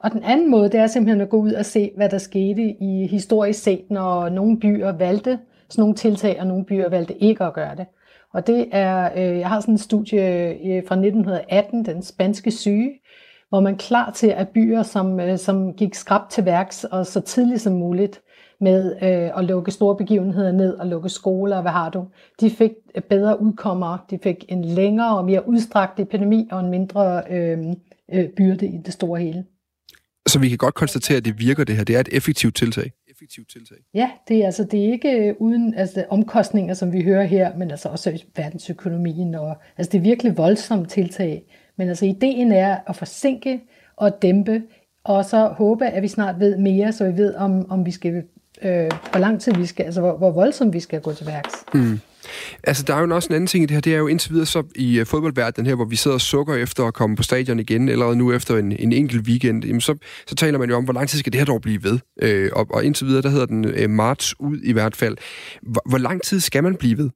[0.00, 2.62] Og den anden måde, det er simpelthen at gå ud og se, hvad der skete
[2.80, 7.44] i historisk set, når nogle byer valgte sådan nogle tiltag, og nogle byer valgte ikke
[7.44, 7.86] at gøre det.
[8.34, 12.90] Og det er, øh, jeg har sådan en studie øh, fra 1918, den spanske syge,
[13.48, 17.20] hvor man klar til, at byer, som, øh, som gik skrab til værks og så
[17.20, 18.20] tidligt som muligt
[18.60, 22.06] med øh, at lukke store begivenheder ned og lukke skoler, og hvad har du,
[22.40, 26.70] de fik øh, bedre udkommer, de fik en længere og mere udstrakt epidemi og en
[26.70, 27.58] mindre øh,
[28.12, 29.44] øh, byrde i det store hele.
[30.26, 31.84] Så vi kan godt konstatere, at det virker det her.
[31.84, 33.76] Det er et effektivt tiltag effektivt tiltag.
[33.94, 37.56] Ja, det er altså det er ikke øh, uden altså, omkostninger, som vi hører her,
[37.56, 39.34] men altså også verdensøkonomien.
[39.34, 41.42] Og, altså det er virkelig voldsomt tiltag.
[41.76, 43.60] Men altså ideen er at forsinke
[43.96, 44.62] og dæmpe,
[45.04, 48.12] og så håbe, at vi snart ved mere, så vi ved, om, om vi skal,
[48.62, 51.64] øh, hvor lang tid vi skal, altså hvor, hvor voldsomt vi skal gå til værks.
[51.74, 52.00] Mm.
[52.64, 53.80] Altså, der er jo også en anden ting i det her.
[53.80, 56.54] Det er jo indtil videre så i øh, fodboldverdenen her, hvor vi sidder og sukker
[56.54, 59.96] efter at komme på stadion igen, eller nu efter en, en enkelt weekend, jamen så,
[60.26, 61.98] så taler man jo om, hvor lang tid skal det her dog blive ved?
[62.22, 65.16] Øh, og, og indtil videre, der hedder den øh, marts ud i hvert fald.
[65.62, 67.10] Hvor, hvor lang tid skal man blive ved?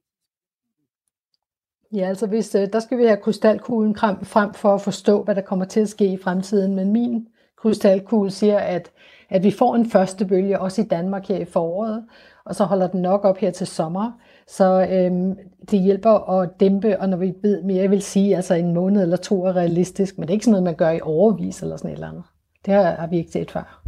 [1.93, 5.41] Ja, altså hvis, øh, der skal vi have krystalkuglen frem for at forstå, hvad der
[5.41, 6.75] kommer til at ske i fremtiden.
[6.75, 7.27] Men min
[7.61, 8.91] krystalkugle siger, at,
[9.29, 12.05] at vi får en første bølge, også i Danmark her i foråret,
[12.45, 14.11] og så holder den nok op her til sommer.
[14.47, 15.35] Så øhm,
[15.71, 19.01] det hjælper at dæmpe, og når vi ved mere, jeg vil sige, altså en måned
[19.01, 21.77] eller to er realistisk, men det er ikke sådan noget, man gør i overvis eller
[21.77, 22.23] sådan et eller andet.
[22.65, 23.81] Det har, har vi ikke set før.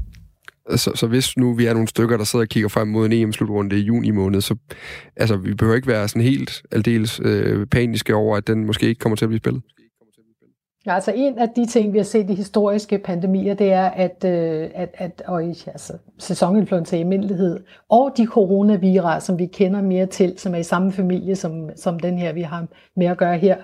[0.76, 3.12] Så, så hvis nu vi er nogle stykker, der sidder og kigger frem mod en
[3.12, 4.56] EM-slutrunde i juni måned, så
[5.16, 9.00] altså, vi behøver ikke være sådan helt aldeles øh, paniske over, at den måske ikke
[9.00, 9.64] kommer til at blive spillet.
[10.88, 14.24] Ja, altså en af de ting, vi har set i historiske pandemier, det er, at,
[14.26, 19.82] øh, at, at og i, altså, sæsoninfluenza i almindelighed, og de coronavirer, som vi kender
[19.82, 23.18] mere til, som er i samme familie som, som den her, vi har med at
[23.18, 23.56] gøre her,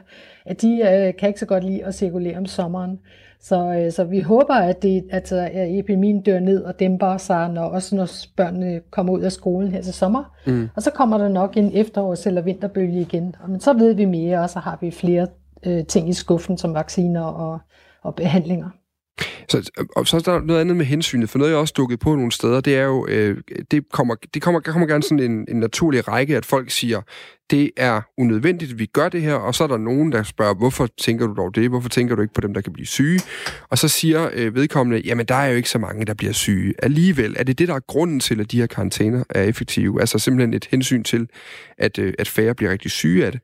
[0.45, 2.99] at de øh, kan ikke så godt lide at cirkulere om sommeren.
[3.41, 7.49] Så, øh, så vi håber, at, det, at, at epidemien dør ned og dæmper sig,
[7.49, 10.23] når, også når børnene kommer ud af skolen her til sommer.
[10.47, 10.69] Mm.
[10.75, 13.35] Og så kommer der nok en efterårs- eller vinterbølge igen.
[13.47, 15.27] Men så ved vi mere, og så har vi flere
[15.65, 17.59] øh, ting i skuffen, som vacciner og,
[18.03, 18.69] og behandlinger.
[19.49, 22.15] Så, og så er der noget andet med hensynet, for noget jeg også dukket på
[22.15, 23.37] nogle steder, det er jo, øh,
[23.71, 27.01] det kommer, det kommer, kommer gerne sådan en, en naturlig række, at folk siger,
[27.51, 30.53] det er unødvendigt, at vi gør det her, og så er der nogen, der spørger,
[30.53, 31.69] hvorfor tænker du dog det?
[31.69, 33.19] Hvorfor tænker du ikke på dem, der kan blive syge?
[33.69, 36.73] Og så siger øh, vedkommende, jamen der er jo ikke så mange, der bliver syge.
[36.79, 39.99] Alligevel er det det, der er grunden til, at de her karantæner er effektive.
[40.01, 41.27] Altså simpelthen et hensyn til,
[41.77, 43.41] at, øh, at færre bliver rigtig syge af det.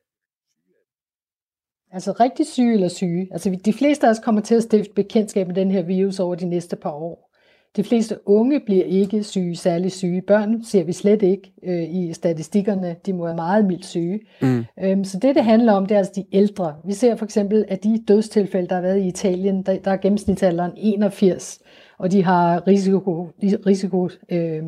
[1.92, 3.28] Altså rigtig syge eller syge.
[3.32, 6.36] Altså de fleste af os kommer til at stifte bekendtskab med den her virus over
[6.36, 7.30] de næste par år.
[7.76, 10.22] De fleste unge bliver ikke syge, særlig syge.
[10.22, 12.96] Børn ser vi slet ikke øh, i statistikkerne.
[13.06, 14.20] De må være meget mildt syge.
[14.42, 14.66] Mm.
[14.84, 16.76] Øhm, så det, det handler om, det er altså de ældre.
[16.86, 19.98] Vi ser for eksempel, at de dødstilfælde, der har været i Italien, der, der er
[19.98, 21.60] gennemsnitsalderen 81,
[21.98, 24.64] og de har risiko, risiko øh,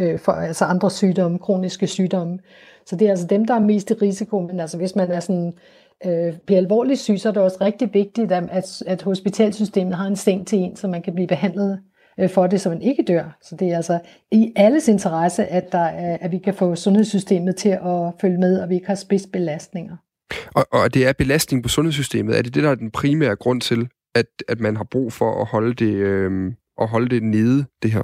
[0.00, 2.38] øh, for altså andre sygdomme, kroniske sygdomme.
[2.86, 4.40] Så det er altså dem, der er mest i risiko.
[4.40, 5.52] Men altså hvis man er sådan
[6.06, 10.16] øh, bliver alvorligt syg, så er det også rigtig vigtigt, at, at hospitalsystemet har en
[10.16, 11.80] seng til en, så man kan blive behandlet
[12.20, 13.38] øh, for det, så man ikke dør.
[13.42, 14.00] Så det er altså
[14.32, 18.60] i alles interesse, at, der er, at vi kan få sundhedssystemet til at følge med,
[18.60, 19.96] og vi ikke har spidsbelastninger.
[20.54, 22.38] Og, og det er belastning på sundhedssystemet.
[22.38, 25.40] Er det det, der er den primære grund til, at, at man har brug for
[25.40, 28.02] at holde det, øh, at holde det nede, det her?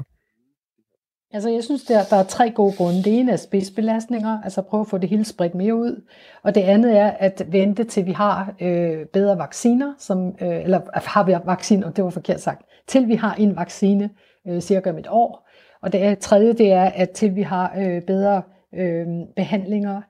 [1.33, 3.03] Altså, jeg synes, der, der er tre gode grunde.
[3.03, 6.05] Det ene er spidsbelastninger, altså prøve at få det hele spredt mere ud.
[6.43, 10.81] Og det andet er at vente til vi har øh, bedre vacciner, som, øh, eller
[10.95, 14.11] har vi vacciner, det var forkert sagt, til vi har en vaccine
[14.49, 15.49] øh, cirka om et år.
[15.83, 18.43] Og det tredje, det er, at til vi har øh, bedre
[18.75, 20.03] øh, behandlinger.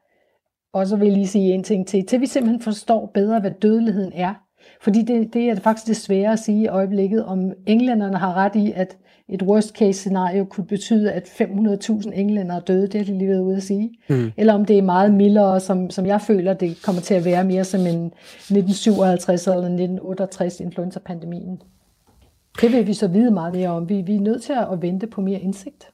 [0.73, 2.07] Og så vil jeg lige sige en ting til.
[2.07, 4.35] Til vi simpelthen forstår bedre, hvad dødeligheden er.
[4.81, 8.57] Fordi det, det er faktisk det svære at sige i øjeblikket, om englænderne har ret
[8.57, 8.97] i, at
[9.29, 13.29] et worst case scenario kunne betyde, at 500.000 englænder er døde, det har de lige
[13.29, 13.91] været ude at sige.
[14.09, 14.33] Mm.
[14.37, 17.45] Eller om det er meget mildere, som, som jeg føler, det kommer til at være
[17.45, 21.63] mere som en 1957 eller 1968 influenza-pandemien.
[22.61, 23.89] Det vil vi så vide meget mere om.
[23.89, 25.89] Vi, vi er nødt til at vente på mere indsigt.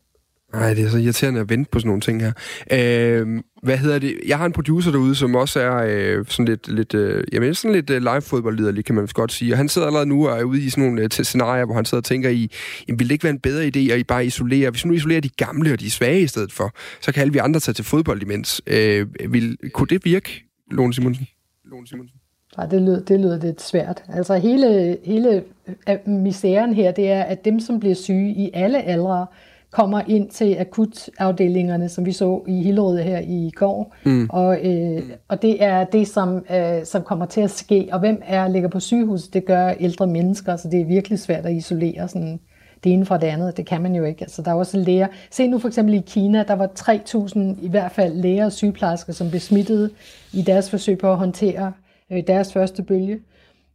[0.55, 2.33] Nej, det er så irriterende at vente på sådan nogle ting her.
[2.71, 4.21] Øh, hvad hedder det?
[4.27, 7.75] Jeg har en producer derude, som også er øh, sådan lidt, lidt øh, jamen, sådan
[7.75, 9.53] lidt øh, live-fodboldlederlig, kan man godt sige.
[9.53, 11.85] Og han sidder allerede nu og er ude i sådan nogle øh, scenarier, hvor han
[11.85, 12.51] sidder og tænker i,
[12.89, 14.71] jamen, vil det ikke være en bedre idé at I bare isolere?
[14.71, 17.39] Hvis nu isolerer de gamle og de svage i stedet for, så kan alle vi
[17.39, 18.63] andre tage til fodbold imens.
[18.67, 21.27] Øh, vil, kunne det virke, Lone Simonsen?
[21.65, 22.19] Lone Simonsen?
[22.57, 24.03] Nej, det lyder, det lyder lidt svært.
[24.09, 25.43] Altså hele, hele
[25.89, 29.27] øh, misæren her, det er, at dem, som bliver syge i alle aldre,
[29.75, 33.95] kommer ind til akutafdelingerne, som vi så i Hillerød her i går.
[34.05, 34.27] Mm.
[34.31, 37.89] Og, øh, og det er det, som, øh, som kommer til at ske.
[37.93, 39.23] Og hvem er ligger på sygehus?
[39.23, 42.41] Det gør ældre mennesker, så det er virkelig svært at isolere sådan
[42.85, 43.57] det ene fra det andet.
[43.57, 44.23] Det kan man jo ikke.
[44.23, 45.07] Altså, der er også læger.
[45.31, 49.13] Se nu for eksempel i Kina, der var 3.000 i hvert fald læger og sygeplejersker,
[49.13, 49.91] som blev smittet
[50.33, 51.73] i deres forsøg på at håndtere
[52.13, 53.19] øh, deres første bølge.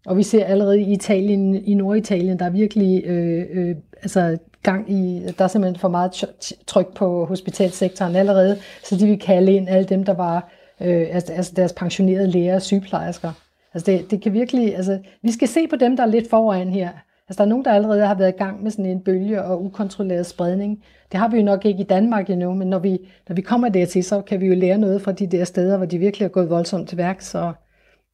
[0.06, 4.92] Og vi ser allerede i Italien, i Norditalien, der er virkelig øh, øh, altså gang
[4.92, 6.26] i, der er simpelthen for meget
[6.68, 10.50] tryk på hospitalsektoren allerede, så de vil kalde ind alle dem, der var
[10.82, 13.32] øh, altså, altså deres pensionerede læger og sygeplejersker.
[13.74, 16.70] Altså det, det kan virkelig, altså vi skal se på dem, der er lidt foran
[16.70, 16.90] her.
[17.30, 19.64] Altså der er nogen, der allerede har været i gang med sådan en bølge og
[19.64, 20.84] ukontrolleret spredning.
[21.12, 23.70] Det har vi jo nok ikke i Danmark endnu, men når vi, når vi kommer
[23.70, 26.30] dertil, så kan vi jo lære noget fra de der steder, hvor de virkelig har
[26.30, 27.54] gået voldsomt til værk, så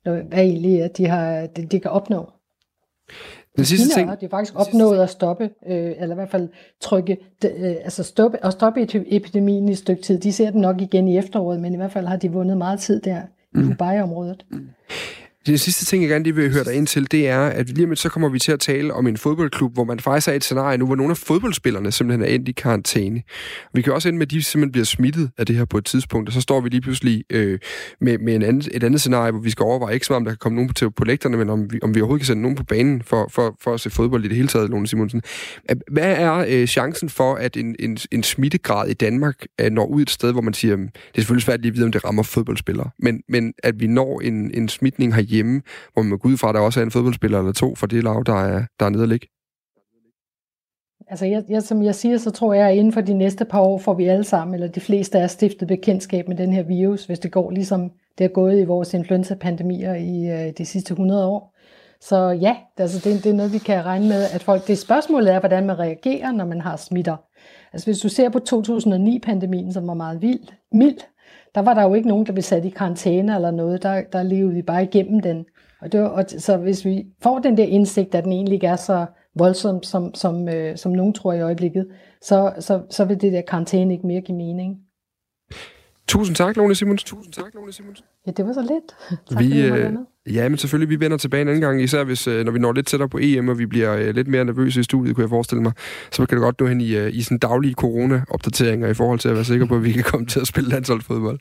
[0.03, 2.31] hvad egentlig at de, har, de, de kan opnå.
[3.57, 4.09] Den sidste Kina ting...
[4.09, 6.49] har de faktisk opnået at stoppe, øh, eller i hvert fald
[6.81, 10.19] trykke, øh, altså stoppe, at stoppe epidemien i et stykke tid.
[10.19, 12.79] De ser den nok igen i efteråret, men i hvert fald har de vundet meget
[12.79, 13.21] tid der
[13.55, 13.67] i mm.
[13.67, 14.45] Dubai-området.
[14.51, 14.69] Mm.
[15.45, 17.88] Det sidste ting, jeg gerne lige vil høre dig ind til, det er, at lige
[17.88, 20.36] om så kommer vi til at tale om en fodboldklub, hvor man faktisk er i
[20.36, 23.21] et scenarie nu, hvor nogle af fodboldspillerne simpelthen er endt i karantæne.
[23.73, 25.86] Vi kan også ende med, at de simpelthen bliver smittet af det her på et
[25.86, 27.60] tidspunkt, og så står vi lige pludselig øh,
[28.01, 30.31] med, med en anden, et andet scenarie, hvor vi skal overveje ikke som om der
[30.31, 32.58] kan komme nogen på, på lægterne, men om vi, om vi overhovedet kan sende nogen
[32.58, 35.21] på banen for, for, for at se fodbold i det hele taget, Lone Simonsen.
[35.91, 40.01] Hvad er øh, chancen for, at en, en, en smittegrad i Danmark øh, når ud
[40.01, 42.23] et sted, hvor man siger, det er selvfølgelig svært lige at vide, om det rammer
[42.23, 45.62] fodboldspillere, men, men at vi når en, en smitning herhjemme, hjemme,
[45.93, 48.04] hvor man går ud fra, at der også er en fodboldspiller eller to for det
[48.04, 49.28] lav, der er, der er nede at ligge?
[51.08, 53.60] Altså, jeg, jeg, som jeg siger, så tror jeg, at inden for de næste par
[53.60, 57.06] år får vi alle sammen, eller de fleste af stiftet bekendtskab med den her virus,
[57.06, 61.26] hvis det går ligesom det er gået i vores influenza-pandemier i øh, de sidste 100
[61.28, 61.56] år.
[62.02, 64.67] Så ja, altså det, det er noget, vi kan regne med, at folk...
[64.67, 67.17] Det spørgsmål er, hvordan man reagerer, når man har smitter.
[67.74, 70.98] Altså hvis du ser på 2009-pandemien, som var meget vild, mild,
[71.55, 73.83] der var der jo ikke nogen, der blev sat i karantæne eller noget.
[73.83, 75.45] Der, der levede vi bare igennem den.
[75.81, 78.67] Og det var, og, så hvis vi får den der indsigt, at den egentlig ikke
[78.67, 81.87] er så voldsom, som, som, øh, som nogen tror i øjeblikket,
[82.21, 84.77] så, så, så vil det der karantæne ikke mere give mening.
[86.07, 87.07] Tusind tak, Lone Simonsen.
[87.07, 88.05] Tusind tak, Lone Simonsen.
[88.27, 88.95] Ja, det var så lidt.
[89.29, 89.93] tak, vi, øh,
[90.29, 92.73] ja, men selvfølgelig, vi vender tilbage en anden gang, især hvis, øh, når vi når
[92.73, 95.29] lidt tættere på EM, og vi bliver øh, lidt mere nervøse i studiet, kunne jeg
[95.29, 95.71] forestille mig,
[96.11, 99.29] så kan det godt nå hen i, øh, i sådan daglige corona-opdateringer i forhold til
[99.29, 101.39] at være sikker på, at vi kan komme til at spille landsholdsfodbold.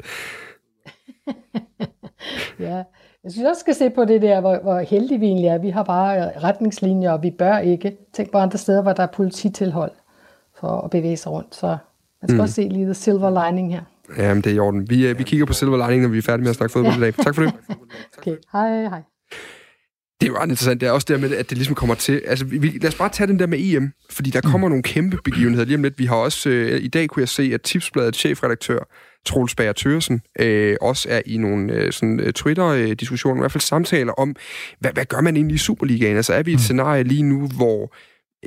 [2.68, 2.82] ja,
[3.24, 5.58] jeg synes også skal se på det der, hvor, hvor heldige vi egentlig er.
[5.58, 7.96] Vi har bare retningslinjer, og vi bør ikke.
[8.12, 9.92] Tænk på andre steder, hvor der er polititilhold
[10.60, 11.54] for at bevæge sig rundt.
[11.54, 11.66] Så
[12.22, 12.40] man skal mm.
[12.40, 13.82] også se lige the silver lining her.
[14.18, 14.90] Jamen, det er i orden.
[14.90, 16.96] Vi, øh, vi kigger på silver lining, når vi er færdige med at snakke fodbold
[16.96, 17.14] i dag.
[17.14, 17.52] Tak for det.
[18.18, 19.02] okay, hej hej.
[20.20, 20.80] Det er jo ret interessant.
[20.80, 22.22] Det er også der med, at det ligesom kommer til...
[22.26, 25.18] Altså, vi, lad os bare tage den der med EM, fordi der kommer nogle kæmpe
[25.24, 25.98] begivenheder lige om lidt.
[25.98, 26.50] Vi har også...
[26.50, 28.78] Øh, I dag kunne jeg se, at Tipsbladets chefredaktør,
[29.26, 33.60] Troels Bager Thørsen, øh, også er i nogle øh, sådan, øh, Twitter-diskussioner, i hvert fald
[33.60, 34.36] samtaler om,
[34.80, 36.16] hvad, hvad gør man egentlig i Superligaen?
[36.16, 36.62] Altså, er vi i et mm.
[36.62, 37.94] scenarie lige nu, hvor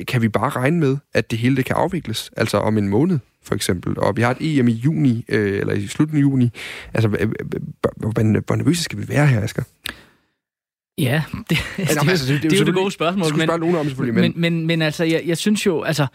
[0.07, 2.31] kan vi bare regne med, at det hele det kan afvikles?
[2.37, 3.99] Altså om en måned, for eksempel.
[3.99, 6.49] Og vi har et EM i juni, øh, eller i slutningen af juni.
[6.93, 9.63] Altså, hvor, nervøse skal vi være her, Asger?
[10.97, 13.27] Ja, det, altså, det, altså, det, det, det, er jo det gode spørgsmål.
[13.27, 16.07] Det men, nogen om, men, men, men, men altså, jeg, jeg synes jo, altså,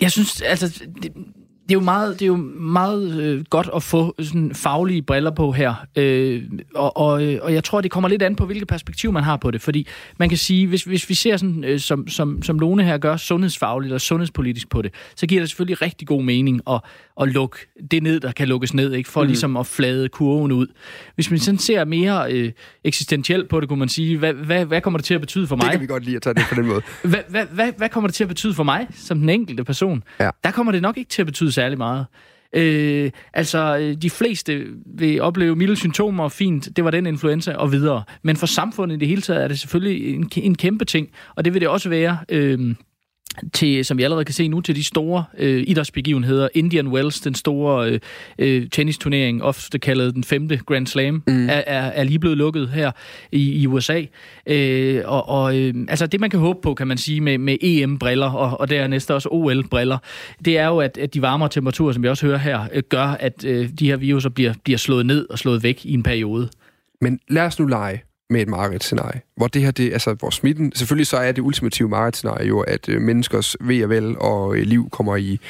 [0.00, 1.12] jeg synes, altså, det,
[1.68, 5.30] det er jo meget, det er jo meget øh, godt at få sådan faglige briller
[5.30, 6.42] på her, øh,
[6.74, 9.36] og, og, øh, og jeg tror, det kommer lidt an på, hvilket perspektiv man har
[9.36, 9.86] på det, fordi
[10.18, 13.16] man kan sige, hvis, hvis vi ser sådan, øh, som, som, som Lone her gør,
[13.16, 16.80] sundhedsfagligt og sundhedspolitisk på det, så giver det selvfølgelig rigtig god mening at,
[17.20, 17.58] at lukke
[17.90, 19.26] det ned, der kan lukkes ned, ikke for mm.
[19.26, 20.66] ligesom at flade kurven ud.
[21.14, 22.52] Hvis man sådan ser mere øh,
[22.84, 25.56] eksistentielt på det, kunne man sige, hvad, hvad, hvad kommer det til at betyde for
[25.56, 25.64] mig?
[25.64, 26.82] Det kan vi godt lide at tage det på den måde.
[27.02, 30.02] hvad, hvad, hvad, hvad kommer det til at betyde for mig, som den enkelte person?
[30.20, 30.30] Ja.
[30.44, 32.06] Der kommer det nok ikke til at betyde særlig meget.
[32.52, 37.72] Øh, altså, øh, de fleste vil opleve milde symptomer, fint, det var den influenza, og
[37.72, 38.02] videre.
[38.22, 41.44] Men for samfundet i det hele taget er det selvfølgelig en, en kæmpe ting, og
[41.44, 42.18] det vil det også være...
[42.28, 42.74] Øh,
[43.52, 46.48] til, som vi allerede kan se nu, til de store øh, idrætsbegivenheder.
[46.54, 48.00] Indian Wells, den store øh,
[48.38, 51.48] øh, tennisturnering, ofte kaldet den femte Grand Slam, mm.
[51.48, 52.90] er, er, er lige blevet lukket her
[53.32, 54.02] i, i USA.
[54.46, 57.56] Øh, og og øh, altså det, man kan håbe på, kan man sige, med, med
[57.60, 59.98] EM-briller, og, og dernæst også OL-briller,
[60.44, 63.06] det er jo, at, at de varmere temperaturer, som vi også hører her, øh, gør,
[63.06, 66.48] at øh, de her viruser bliver, bliver slået ned og slået væk i en periode.
[67.00, 69.20] Men lad os nu lege, med et mareridt-scenarie.
[69.36, 70.72] Hvor det her, det, altså, hvor smitten...
[70.74, 74.62] Selvfølgelig så er det ultimative mareridt-scenarie jo, at øh, menneskers ved og vel og øh,
[74.62, 75.40] liv kommer i,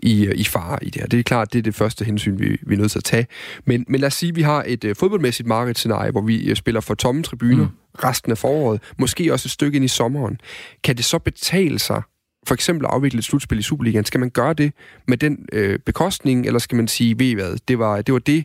[0.00, 1.06] i, øh, i fare i det her.
[1.08, 3.26] Det er klart, det er det første hensyn, vi, vi er nødt til at tage.
[3.64, 6.56] Men, men lad os sige, at vi har et øh, fodboldmæssigt mareridt-scenarie, hvor vi øh,
[6.56, 8.04] spiller for tomme tribuner mm.
[8.04, 8.80] resten af foråret.
[8.98, 10.40] Måske også et stykke ind i sommeren.
[10.84, 12.02] Kan det så betale sig
[12.46, 14.72] for eksempel afvikle et slutspil i Superligaen, skal man gøre det
[15.08, 18.18] med den øh, bekostning, eller skal man sige, ved I hvad, det var det, var
[18.18, 18.44] det.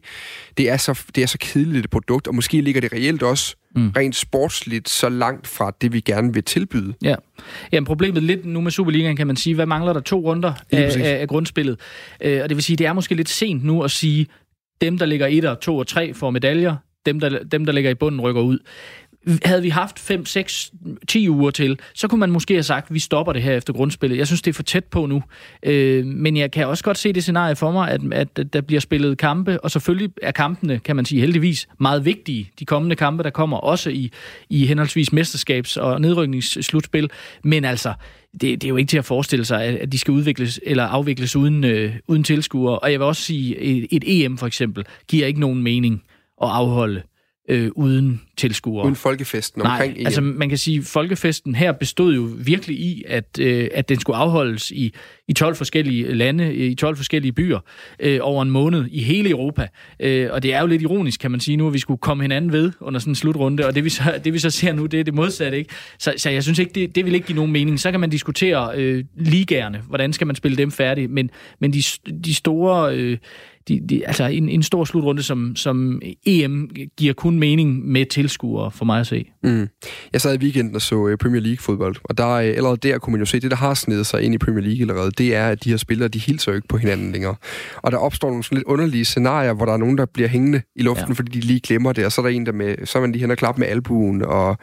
[0.57, 3.55] Det, er så, det er så kedeligt et produkt, og måske ligger det reelt også
[3.75, 3.89] mm.
[3.97, 6.93] rent sportsligt så langt fra det, vi gerne vil tilbyde.
[7.03, 7.15] Ja.
[7.71, 10.97] Jamen, problemet lidt nu med Superligaen, kan man sige, hvad mangler der to runder af,
[10.97, 11.79] af, af grundspillet?
[12.21, 14.27] Øh, og det vil sige, det er måske lidt sent nu at sige,
[14.81, 17.91] dem, der ligger 1 og 2 og 3 får medaljer, dem der, dem, der ligger
[17.91, 18.59] i bunden, rykker ud
[19.45, 20.71] havde vi haft 5, 6,
[21.07, 23.73] 10 uger til, så kunne man måske have sagt, at vi stopper det her efter
[23.73, 24.17] grundspillet.
[24.17, 25.23] Jeg synes, det er for tæt på nu.
[25.63, 28.79] Øh, men jeg kan også godt se det scenarie for mig, at, at der bliver
[28.79, 32.49] spillet kampe, og selvfølgelig er kampene, kan man sige heldigvis, meget vigtige.
[32.59, 34.11] De kommende kampe, der kommer også i,
[34.49, 37.09] i henholdsvis mesterskabs- og nedrykningsslutspil.
[37.43, 37.93] Men altså,
[38.33, 41.35] det, det er jo ikke til at forestille sig, at de skal udvikles eller afvikles
[41.35, 42.79] uden, øh, uden tilskuere.
[42.79, 46.03] Og jeg vil også sige, et, et EM for eksempel, giver ikke nogen mening
[46.41, 47.01] at afholde
[47.47, 48.85] øh, uden tilskuere.
[48.85, 50.05] Uden folkefesten Nej, omkring EM.
[50.05, 53.99] altså man kan sige, at folkefesten her bestod jo virkelig i, at, øh, at den
[53.99, 54.93] skulle afholdes i,
[55.27, 57.59] i 12 forskellige lande, i 12 forskellige byer,
[57.99, 59.67] øh, over en måned i hele Europa.
[59.99, 62.23] Øh, og det er jo lidt ironisk, kan man sige nu, at vi skulle komme
[62.23, 64.85] hinanden ved under sådan en slutrunde, og det vi så, det, vi så ser nu,
[64.85, 65.57] det er det modsatte.
[65.57, 65.73] Ikke?
[65.99, 67.79] Så, så jeg synes ikke, det, det vil ikke give nogen mening.
[67.79, 71.29] Så kan man diskutere øh, ligerne, hvordan skal man spille dem færdige, men,
[71.59, 71.83] men de,
[72.25, 72.95] de store...
[72.95, 73.17] Øh,
[73.67, 78.71] de, de, altså en, en stor slutrunde som, som EM giver kun mening med tilskuere,
[78.71, 79.31] for mig at se.
[79.43, 79.67] Mm.
[80.13, 83.11] Jeg sad i weekenden og så øh, Premier League-fodbold, og der, øh, allerede der kunne
[83.11, 85.47] man jo se, det der har snedet sig ind i Premier League allerede, det er,
[85.47, 87.35] at de her spillere, de hilser jo ikke på hinanden længere.
[87.77, 90.61] Og der opstår nogle sådan lidt underlige scenarier, hvor der er nogen, der bliver hængende
[90.75, 91.13] i luften, ja.
[91.13, 93.11] fordi de lige glemmer det, og så er der en, der med, så er man
[93.11, 94.57] lige hen og klap med albuen, og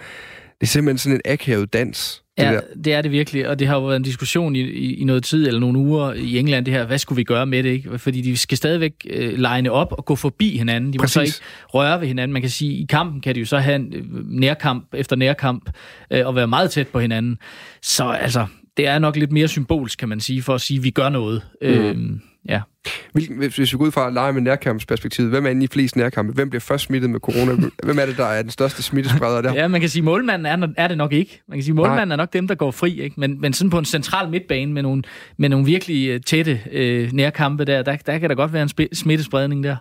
[0.61, 2.23] det er simpelthen sådan en akavet dans.
[2.39, 2.61] Det ja, der.
[2.85, 5.25] det er det virkelig, og det har jo været en diskussion i, i, i noget
[5.25, 7.99] tid, eller nogle uger i England, det her, hvad skulle vi gøre med det, ikke?
[7.99, 10.93] Fordi de skal stadigvæk øh, line op og gå forbi hinanden.
[10.93, 11.17] De Præcis.
[11.17, 11.39] må så ikke
[11.75, 12.33] røre ved hinanden.
[12.33, 15.71] Man kan sige, i kampen kan de jo så have en øh, nærkamp efter nærkamp,
[16.11, 17.39] øh, og være meget tæt på hinanden.
[17.83, 20.85] Så altså, det er nok lidt mere symbolsk, kan man sige, for at sige, at
[20.85, 21.43] vi gør noget.
[21.63, 21.69] Mm.
[21.69, 22.61] Øhm, ja.
[23.13, 25.97] Hvilken, hvis vi går ud fra at lege med nærkampsperspektivet, hvem er inde i flest
[25.97, 26.33] nærkampe?
[26.33, 27.53] Hvem bliver først smittet med corona?
[27.85, 29.55] hvem er det, der er den største smittespreder der?
[29.55, 31.43] Ja, man kan sige, at målmanden er, er det nok ikke.
[31.49, 32.15] Man kan sige, at målmanden Nej.
[32.15, 33.01] er nok dem, der går fri.
[33.01, 33.21] Ikke?
[33.21, 35.03] Men, men sådan på en central midtbane med nogle,
[35.37, 38.95] med nogle virkelig øh, tætte øh, nærkampe der, der, der kan der godt være en
[38.95, 39.77] smittespredning der.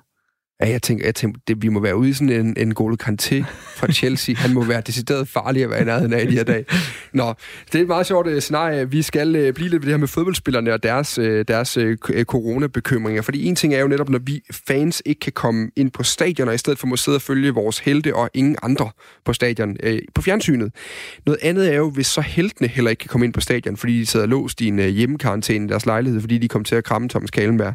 [0.63, 2.95] Ja, jeg tænker, jeg tænker det, vi må være ude i sådan en, en Golo
[3.03, 3.43] Kanté
[3.75, 4.35] fra Chelsea.
[4.35, 6.65] Han må være decideret farlig at være i nærheden af de her dage.
[7.13, 7.33] Nå,
[7.71, 8.89] det er et meget sjovt uh, scenarie.
[8.89, 11.93] Vi skal uh, blive lidt ved det her med fodboldspillerne og deres, uh, deres uh,
[12.23, 13.21] coronabekymringer.
[13.21, 16.47] Fordi en ting er jo netop, når vi fans ikke kan komme ind på stadion,
[16.47, 18.89] og i stedet for må sidde og følge vores helte og ingen andre
[19.25, 20.71] på stadion uh, på fjernsynet.
[21.25, 23.99] Noget andet er jo, hvis så heltene heller ikke kan komme ind på stadion, fordi
[23.99, 26.83] de sidder låst i en uh, hjemmekarantæne i deres lejlighed, fordi de kom til at
[26.83, 27.73] kramme Thomas Kalenberg.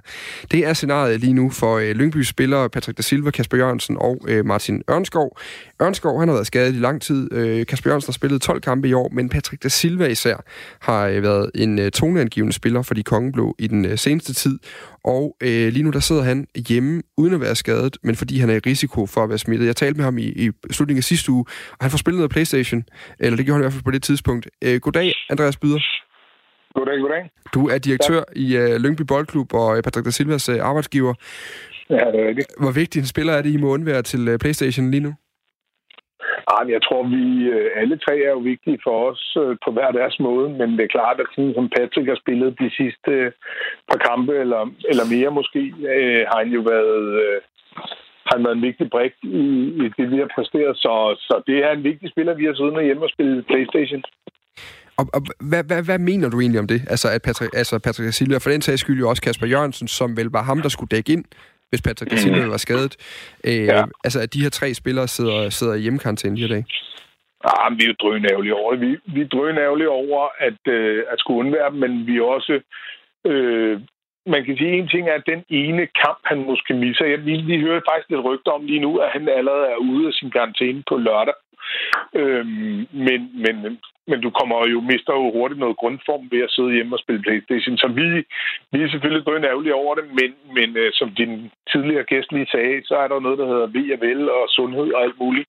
[0.51, 4.21] Det er scenariet lige nu for uh, Lyngbys spillere Patrick da Silva, Kasper Jørgensen og
[4.29, 5.39] øh, Martin Ørnskov.
[5.83, 7.33] Ørnskov han har været skadet i lang tid.
[7.33, 10.37] Øh, Kasper Jørgensen har spillet 12 kampe i år, men Patrick da Silva især
[10.81, 14.59] har øh, været en øh, toneangivende spiller for de kongeblå i den øh, seneste tid.
[15.05, 18.51] Og øh, lige nu der sidder han hjemme uden at være skadet, men fordi han
[18.51, 19.67] er i risiko for at være smittet.
[19.67, 22.31] Jeg talte med ham i, i slutningen af sidste uge, og han får spillet noget
[22.31, 22.85] Playstation,
[23.19, 24.49] eller det gjorde han i hvert fald på det tidspunkt.
[24.65, 25.79] Øh, goddag, Andreas Byder.
[26.75, 27.31] Goddag, goddag.
[27.55, 28.41] Du er direktør ja.
[28.43, 31.15] i uh, Lyngby Boldklub og uh, Patrick da Silvas uh, arbejdsgiver.
[31.91, 32.49] Ja, det er rigtigt.
[32.63, 35.13] Hvor vigtig en spiller er det, I må undvære til uh, Playstation lige nu?
[36.55, 37.25] Ah, jeg tror, vi
[37.81, 39.23] alle tre er jo vigtige for os
[39.65, 42.71] på hver deres måde, men det er klart, at sådan som Patrick har spillet de
[42.81, 43.13] sidste
[43.89, 45.63] par kampe, eller, eller mere måske,
[45.95, 47.37] øh, har han jo været, øh,
[48.31, 49.45] han været en vigtig brik i,
[49.83, 50.75] i det, vi har præsteret.
[50.85, 50.93] Så,
[51.27, 54.03] så det er en vigtig spiller, vi har siddet med hjemme og spillet Playstation.
[54.99, 55.21] Og, og
[55.51, 56.81] hvad, hvad, hvad mener du egentlig om det?
[56.93, 60.17] Altså, at Patrick, altså Patrick Silva, for den sags skyld jo også Kasper Jørgensen, som
[60.17, 61.25] vel var ham, der skulle dække ind,
[61.71, 62.19] hvis Patrick mm.
[62.19, 62.95] Silva var skadet.
[63.45, 63.85] Øh, ja.
[64.05, 66.67] Altså, at de her tre spillere sidder, sidder i hjemmekarantæne de her dage.
[67.45, 68.81] Ah, vi er jo drønærvelige over det.
[68.81, 72.61] Vi, vi er drønærvelige over at, øh, at skulle undvære dem, men vi er også...
[73.27, 73.81] Øh,
[74.35, 77.05] man kan sige, at en ting er, at den ene kamp, han måske misser.
[77.05, 80.07] Jeg, vi, vi hører faktisk lidt rygter om lige nu, at han allerede er ude
[80.07, 81.35] af sin karantæne på lørdag.
[82.15, 83.57] Øhm, men, men,
[84.11, 87.23] men du kommer jo, mister jo hurtigt noget grundform ved at sidde hjemme og spille
[87.23, 87.77] Playstation.
[87.79, 88.07] Så vi,
[88.73, 92.53] vi er selvfølgelig drøn ærgerlige over det, men, men øh, som din tidligere gæst lige
[92.55, 95.49] sagde, så er der noget, der hedder VFL og sundhed og alt muligt,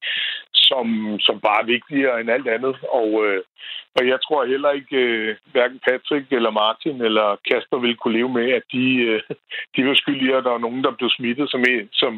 [0.54, 0.86] som,
[1.20, 2.76] som bare er vigtigere end alt andet.
[3.02, 3.42] Og, øh,
[3.98, 8.34] og jeg tror heller ikke, øh, hverken Patrick eller Martin eller Kasper vil kunne leve
[8.40, 9.22] med, at de, øh,
[9.76, 11.62] de var skyldige, at der var nogen, der blev smittet, som,
[12.02, 12.14] som,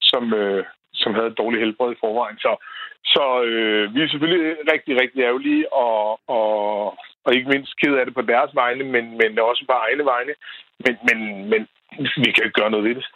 [0.00, 2.38] som, øh, som havde et dårligt helbred i forvejen.
[2.38, 2.52] Så,
[3.04, 6.52] så øh, vi er selvfølgelig rigtig, rigtig ærgerlige, og, og,
[7.24, 10.32] og ikke mindst ked af det på deres vegne, men, men også på egne vegne.
[10.84, 11.18] Men, men,
[11.50, 11.60] men
[12.24, 13.06] vi kan ikke gøre noget ved det.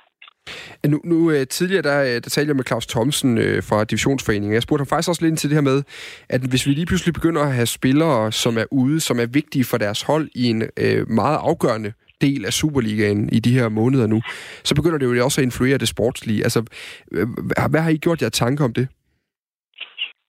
[0.87, 4.55] Nu, nu øh, tidligere, der, øh, der talte jeg med Claus Thomsen øh, fra Divisionsforeningen.
[4.55, 5.83] Jeg spurgte ham faktisk også lidt ind til det her med,
[6.29, 9.65] at hvis vi lige pludselig begynder at have spillere, som er ude, som er vigtige
[9.65, 14.07] for deres hold i en øh, meget afgørende del af Superligaen i de her måneder
[14.07, 14.23] nu,
[14.65, 16.43] så begynder det jo også at influere det sportslige.
[16.43, 16.65] Altså,
[17.13, 17.29] øh,
[17.71, 18.89] hvad har I gjort jer tanker om det?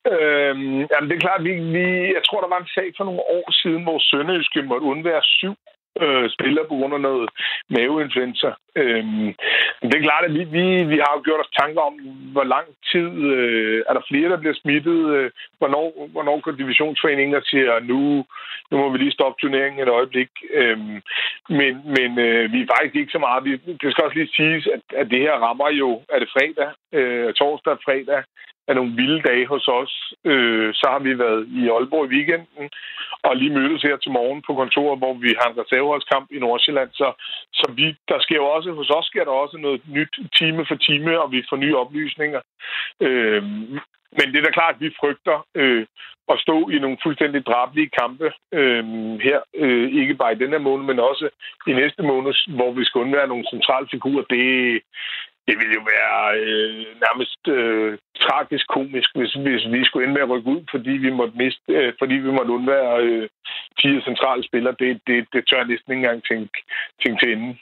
[0.07, 1.85] Øhm, jamen, det er klart, vi, vi,
[2.17, 5.55] jeg tror, der var en sag for nogle år siden, hvor Sønderjyske måtte undvære syv
[6.01, 7.29] øh, spiller på grund af noget
[7.69, 8.51] maveinfluenza.
[8.75, 9.27] Øhm,
[9.89, 11.95] det er klart, at vi, vi, vi har jo gjort os tanker om,
[12.33, 14.99] hvor lang tid øh, er der flere, der bliver smittet.
[15.15, 18.25] Øh, hvornår, hvornår går divisionsforeningen og siger, nu,
[18.71, 20.29] nu må vi lige stoppe turneringen et øjeblik.
[20.53, 21.01] Øhm,
[21.49, 23.45] men men øh, vi er faktisk ikke så meget.
[23.45, 26.69] Vi, det skal også lige siges, at, at det her rammer jo, er det fredag,
[26.97, 28.23] øh, torsdag og fredag,
[28.69, 29.93] er nogle vilde dage hos os.
[30.31, 32.65] Øh, så har vi været i Aalborg i weekenden,
[33.23, 36.89] og lige mødtes her til morgen på kontoret, hvor vi har en reserveholdskamp i Nordsjælland.
[36.93, 37.07] Så,
[37.53, 40.75] så vi, der sker jo også, hos os sker der også noget nyt time for
[40.75, 42.41] time, og vi får nye oplysninger.
[43.01, 43.43] Øh,
[44.17, 45.85] men det er da klart, at vi frygter øh,
[46.33, 48.83] at stå i nogle fuldstændig drablige kampe øh,
[49.27, 51.29] her, øh, ikke bare i den her måned, men også
[51.67, 54.23] i næste måned, hvor vi skal undvære nogle centrale figurer.
[54.29, 54.81] Det,
[55.49, 57.91] det ville jo være øh, nærmest øh,
[58.25, 61.71] tragisk komisk, hvis, hvis vi skulle ende med at rykke ud, fordi vi måtte, miste,
[61.77, 63.25] øh, fordi vi måtte undvære øh,
[63.81, 64.75] fire centrale spillere.
[64.81, 66.57] Det, det, det tør jeg næsten ikke engang tænke,
[67.01, 67.53] tænke til enden.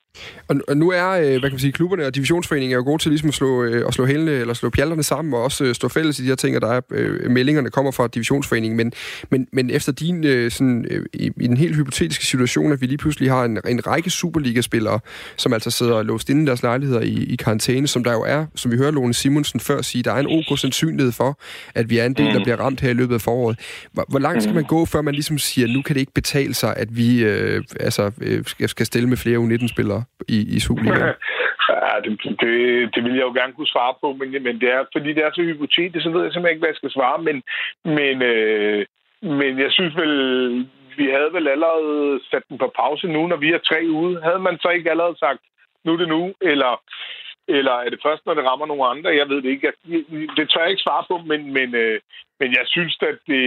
[0.49, 3.01] Og, og nu er, øh, hvad kan man sige, klubberne og divisionsforeningen er jo gode
[3.01, 5.71] til ligesom at slå, øh, at slå hælene, eller slå pjalterne sammen, og også øh,
[5.79, 8.77] stå fælles i de her ting, og der er øh, meldingerne kommer fra divisionsforeningen.
[8.77, 8.89] Men,
[9.31, 12.85] men, men efter din, øh, sådan, øh, i, i den helt hypotetiske situation, at vi
[12.85, 14.99] lige pludselig har en, en række Superliga-spillere,
[15.37, 18.45] som altså sidder låst inde i deres lejligheder i, i karantæne, som der jo er,
[18.55, 21.31] som vi hører Lone Simonsen før sige, der er en ok sandsynlighed for,
[21.79, 22.43] at vi er en del, der mm.
[22.43, 23.55] bliver ramt her i løbet af foråret.
[23.93, 24.73] Hvor, hvor langt skal man mm.
[24.75, 28.03] gå, før man ligesom siger, nu kan det ikke betale sig, at vi øh, altså,
[28.27, 31.13] øh, skal, skal stille med flere U19-spillere i, i Superligaen?
[31.69, 32.11] Ja, det,
[32.41, 32.51] det,
[32.95, 35.31] det vil jeg jo gerne kunne svare på, men, men det er, fordi det er
[35.33, 37.17] så hypotetisk, så ved jeg simpelthen ikke, hvad jeg skal svare.
[37.27, 37.37] Men,
[37.97, 38.85] men, øh,
[39.21, 40.15] men jeg synes vel,
[40.97, 44.21] vi havde vel allerede sat den på pause nu, når vi er tre ude.
[44.21, 45.41] Havde man så ikke allerede sagt,
[45.85, 46.71] nu er det nu, eller
[47.47, 49.09] eller er det først, når det rammer nogle andre?
[49.21, 49.71] Jeg ved det ikke.
[50.37, 51.99] Det tør jeg ikke svare på, men, men, øh,
[52.39, 53.43] men jeg synes, at det...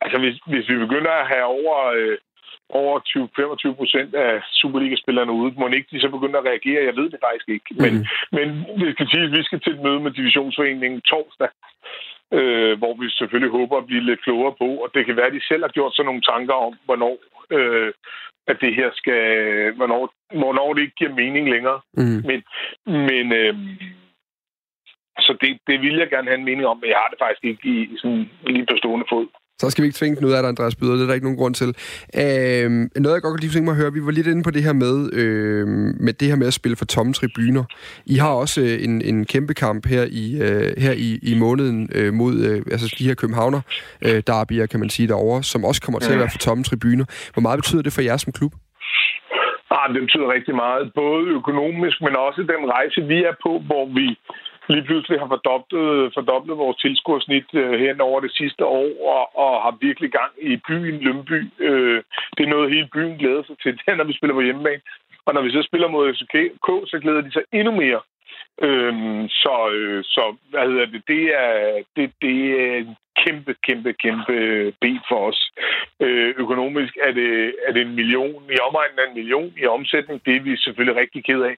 [0.00, 2.18] Altså, hvis, hvis vi begynder at have over, øh,
[2.68, 2.94] over
[3.70, 6.84] 20-25 procent af Superliga-spillerne ude, må ikke de så begynde at reagere?
[6.84, 7.70] Jeg ved det faktisk ikke.
[7.84, 8.04] Men, mm.
[8.36, 8.46] men
[8.80, 11.48] det skal sige, at vi skal til et møde med divisionsforeningen torsdag,
[12.32, 15.36] øh, hvor vi selvfølgelig håber at blive lidt klogere på, og det kan være, at
[15.38, 17.16] de selv har gjort sig nogle tanker om, hvornår
[17.56, 17.92] øh,
[18.46, 19.20] at det her skal,
[19.72, 21.80] hvornår, hvornår det ikke giver mening længere.
[21.96, 22.22] Mm.
[22.28, 22.42] Men,
[23.06, 23.54] men øh,
[25.18, 27.44] så det, det vil jeg gerne have en mening om, men jeg har det faktisk
[27.44, 29.26] ikke i, sådan, lige på stående fod.
[29.58, 30.92] Så skal vi ikke tvinge den ud af dig, Andreas Byder.
[30.92, 31.70] Det er der ikke nogen grund til.
[32.22, 32.70] Øh,
[33.04, 33.92] noget, jeg godt kan lige tænke mig at høre.
[33.92, 35.66] Vi var lidt inde på det her med, øh,
[36.06, 37.64] med det her med at spille for tomme tribuner.
[38.06, 41.90] I har også øh, en, en kæmpe kamp her i, øh, her i, i måneden
[41.94, 43.60] øh, mod øh, altså de her københavner,
[44.06, 47.04] øh, derbier, kan man sige derovre, som også kommer til at være for tomme tribuner.
[47.32, 48.52] Hvor meget betyder det for jer som klub?
[49.70, 53.84] Ah, det betyder rigtig meget, både økonomisk, men også den rejse, vi er på, hvor
[53.98, 54.08] vi
[54.68, 59.62] lige pludselig har fordoblet, fordoblet vores tilskuersnit øh, hen over det sidste år, og, og
[59.62, 61.40] har virkelig gang i byen Lømby.
[61.58, 62.02] Øh,
[62.36, 64.82] det er noget, hele byen glæder sig til, det er, når vi spiller på hjemmebane.
[65.26, 68.00] Og når vi så spiller mod FCK, så glæder de sig endnu mere.
[68.62, 73.92] Øhm, så, øh, så hvad hedder det, det er, det, det er en kæmpe, kæmpe,
[73.92, 75.40] kæmpe øh, ben for os.
[76.00, 80.26] Øh, økonomisk er det, er det en million, i omegnen af en million i omsætning.
[80.26, 81.56] Det er vi selvfølgelig rigtig ked af.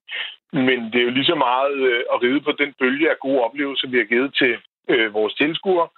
[0.52, 3.40] Men det er jo lige så meget øh, at ride på den bølge af gode
[3.40, 4.56] oplevelser, vi har givet til
[4.88, 5.88] øh, vores tilskuere,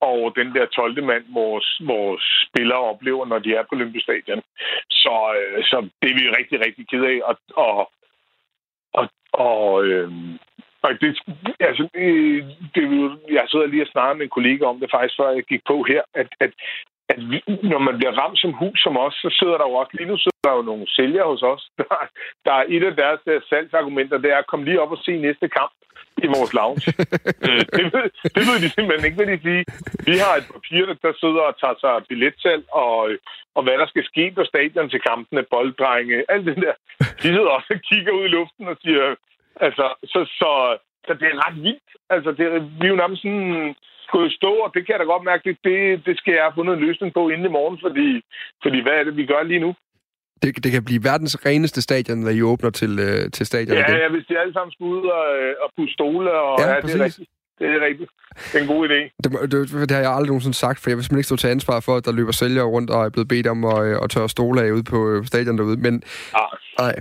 [0.00, 1.04] og den der 12.
[1.04, 4.42] mand, vores, vores spillere oplever, når de er på Olympisk Stadion.
[4.90, 7.18] Så, øh, så det er vi rigtig, rigtig ked af.
[7.24, 7.90] Og, og,
[8.92, 10.10] og, og øh,
[10.82, 11.10] og det,
[11.60, 11.88] altså,
[12.74, 12.84] det,
[13.36, 15.76] jeg sidder lige og snakker med en kollega om det faktisk, før jeg gik på
[15.82, 16.52] her, at, at
[17.14, 17.38] at vi,
[17.72, 20.16] når man bliver ramt som hus som os, så sidder der jo også, lige nu
[20.16, 21.94] sidder der jo nogle sælgere hos os, der,
[22.44, 25.48] der er et af deres, salgsargumenter, det er at komme lige op og se næste
[25.48, 25.72] kamp
[26.24, 26.82] i vores lounge.
[27.46, 29.64] øh, det, ved, det ved de simpelthen ikke, hvad de sige.
[30.10, 32.96] Vi har et papir, der sidder og tager sig billetsalg, og,
[33.56, 36.74] og hvad der skal ske på stadion til kampene, bolddrenge, alt det der.
[37.22, 39.04] De sidder også og kigger ud i luften og siger,
[39.56, 41.90] altså, så, så, så det er ret vildt.
[42.10, 42.46] Altså, det,
[42.80, 43.74] vi er jo nærmest sådan
[44.12, 46.56] gået stå, og det kan jeg da godt mærke, det, det, det skal jeg have
[46.58, 48.08] fundet en løsning på inden i morgen, fordi,
[48.62, 49.74] fordi hvad er det, vi gør lige nu?
[50.42, 53.84] Det, det kan blive verdens reneste stadion, når I åbner til, øh, til stadion ja,
[53.86, 53.96] igen.
[53.96, 56.80] Ja, hvis de alle sammen skal ud og, øh, og pusse stole, og ja, ja
[56.80, 57.30] det er rigtigt.
[57.58, 58.10] Det er rigtigt.
[58.52, 59.16] Det er en god idé.
[59.24, 61.48] Det, det, det har jeg aldrig nogensinde sagt, for jeg vil simpelthen ikke stå til
[61.48, 64.10] ansvar for, at der løber sælgere rundt og er blevet bedt om at, øh, at
[64.10, 65.76] tørre stole af ude på øh, stadion derude.
[65.76, 66.02] Men
[66.78, 66.94] nej.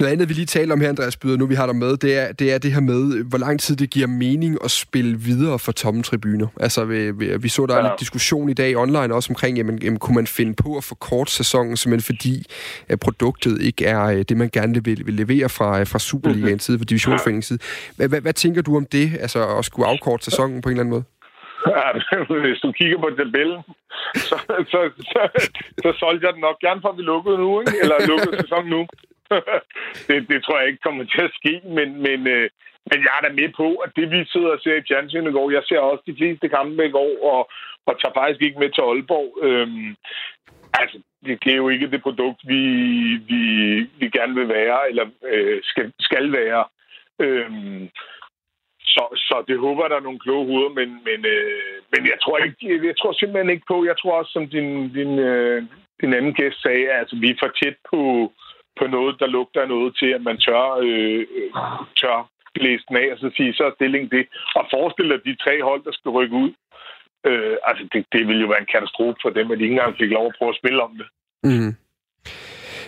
[0.00, 2.18] noget andet, vi lige taler om her, Andreas Byder, nu vi har dig med, det
[2.18, 5.58] er, det er det her med, hvor lang tid det giver mening at spille videre
[5.58, 6.46] for tomme tribuner.
[6.60, 7.84] Altså, vi, vi, vi så der ja.
[7.84, 11.32] en diskussion i dag online også omkring, jamen, jamen kunne man finde på at forkorte
[11.32, 12.46] sæsonen, simpelthen fordi
[12.88, 16.58] at produktet ikke er øh, det, man gerne vil, vil levere fra, fra Superligaens mhm.
[16.58, 17.58] side, fra Divisionsforeningens side.
[17.96, 20.84] Hvad, hvad, hvad tænker du om det, altså at skulle afkorte sæsonen på en eller
[20.84, 21.04] anden måde?
[21.72, 21.86] Ja,
[22.46, 23.60] hvis du kigger på tabellen,
[24.28, 24.36] så,
[24.72, 24.80] så,
[25.12, 25.22] så,
[25.82, 27.72] så solgte jeg den nok gerne for, at vi lukkede nu, ikke?
[27.82, 28.86] eller lukkede sæsonen nu.
[30.08, 32.50] det, det tror jeg ikke kommer til at ske, men, men, øh,
[32.90, 35.36] men jeg er da med på, at det vi sidder og ser i fjernsynet i
[35.36, 37.40] går, jeg ser også de fleste kampe i går, og,
[37.86, 39.28] og tager faktisk ikke med til Aalborg.
[39.46, 39.96] Øhm,
[40.80, 42.62] altså, det, det er jo ikke det produkt, vi,
[43.30, 43.42] vi,
[44.00, 46.64] vi gerne vil være, eller øh, skal, skal være.
[47.20, 47.88] Øhm,
[48.94, 52.36] så, så det håber, der er nogle kloge hoveder, men, men, øh, men jeg tror
[52.38, 54.68] ikke, jeg tror simpelthen ikke på, jeg tror også, som din,
[54.98, 55.62] din, øh,
[56.00, 58.00] din anden gæst sagde, at altså, vi er for tæt på,
[58.78, 61.50] på noget, der lugter noget til, at man tør, øh, øh,
[62.00, 62.18] tør
[62.54, 64.24] blæse den af, og så sige, så er stillingen det.
[64.58, 66.52] Og forestille dig de tre hold, der skal rykke ud.
[67.28, 69.96] Øh, altså, det, det ville jo være en katastrofe for dem, at de ikke engang
[70.00, 71.08] fik lov at prøve at spille om det.
[71.48, 71.72] Mm.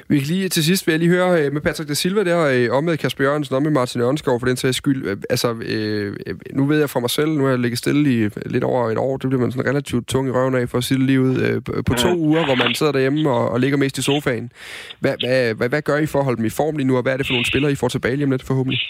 [0.08, 2.40] Vi kan lige til sidst vil jeg lige høre øh, med Patrick da Silva der,
[2.54, 5.06] øh, om med Kasper Jørgensen, om med Martin Ørnskov for den sags skyld.
[5.08, 6.16] Øh, altså, øh,
[6.52, 8.98] nu ved jeg fra mig selv, nu har jeg ligget stille i lidt over et
[8.98, 11.62] år, det bliver man sådan relativt tung i røven af for at sige livet øh,
[11.88, 14.52] på to uger, hvor man sidder derhjemme og, og ligger mest i sofaen.
[15.00, 17.02] Hvad, hvad, hvad, hvad gør I for at holde dem i form lige nu, og
[17.02, 18.80] hvad er det for nogle spillere, I får tilbage lige om lidt forhåbentlig?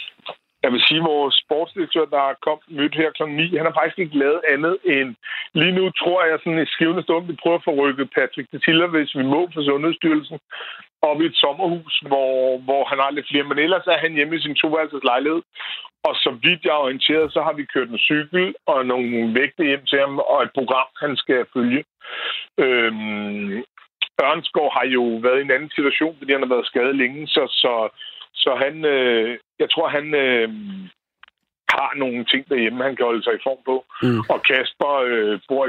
[0.66, 3.22] jeg vil sige, at vores sportsdirektør, der er kommet mødt her kl.
[3.28, 5.08] 9, han har faktisk ikke lavet andet end...
[5.60, 8.88] Lige nu tror jeg, sådan i skivende stund, vi prøver at få rykket Patrick Tiller,
[8.94, 10.38] hvis vi må for Sundhedsstyrelsen,
[11.10, 13.48] oppe i et sommerhus, hvor, hvor han har lidt flere.
[13.50, 15.42] Men ellers er han hjemme i sin toværelses lejlighed.
[16.08, 19.64] Og så vidt jeg er orienteret, så har vi kørt en cykel og nogle vægte
[19.64, 21.84] hjem til ham, og et program, han skal følge.
[22.64, 23.64] Øhm,
[24.22, 27.42] Ørnskov har jo været i en anden situation, fordi han har været skadet længe, så,
[27.62, 27.72] så
[28.36, 30.48] så han, øh, jeg tror, han øh,
[31.80, 33.76] har nogle ting derhjemme, han kan holde sig i form på.
[34.02, 34.20] Mm.
[34.32, 35.64] Og Kasper øh, bor,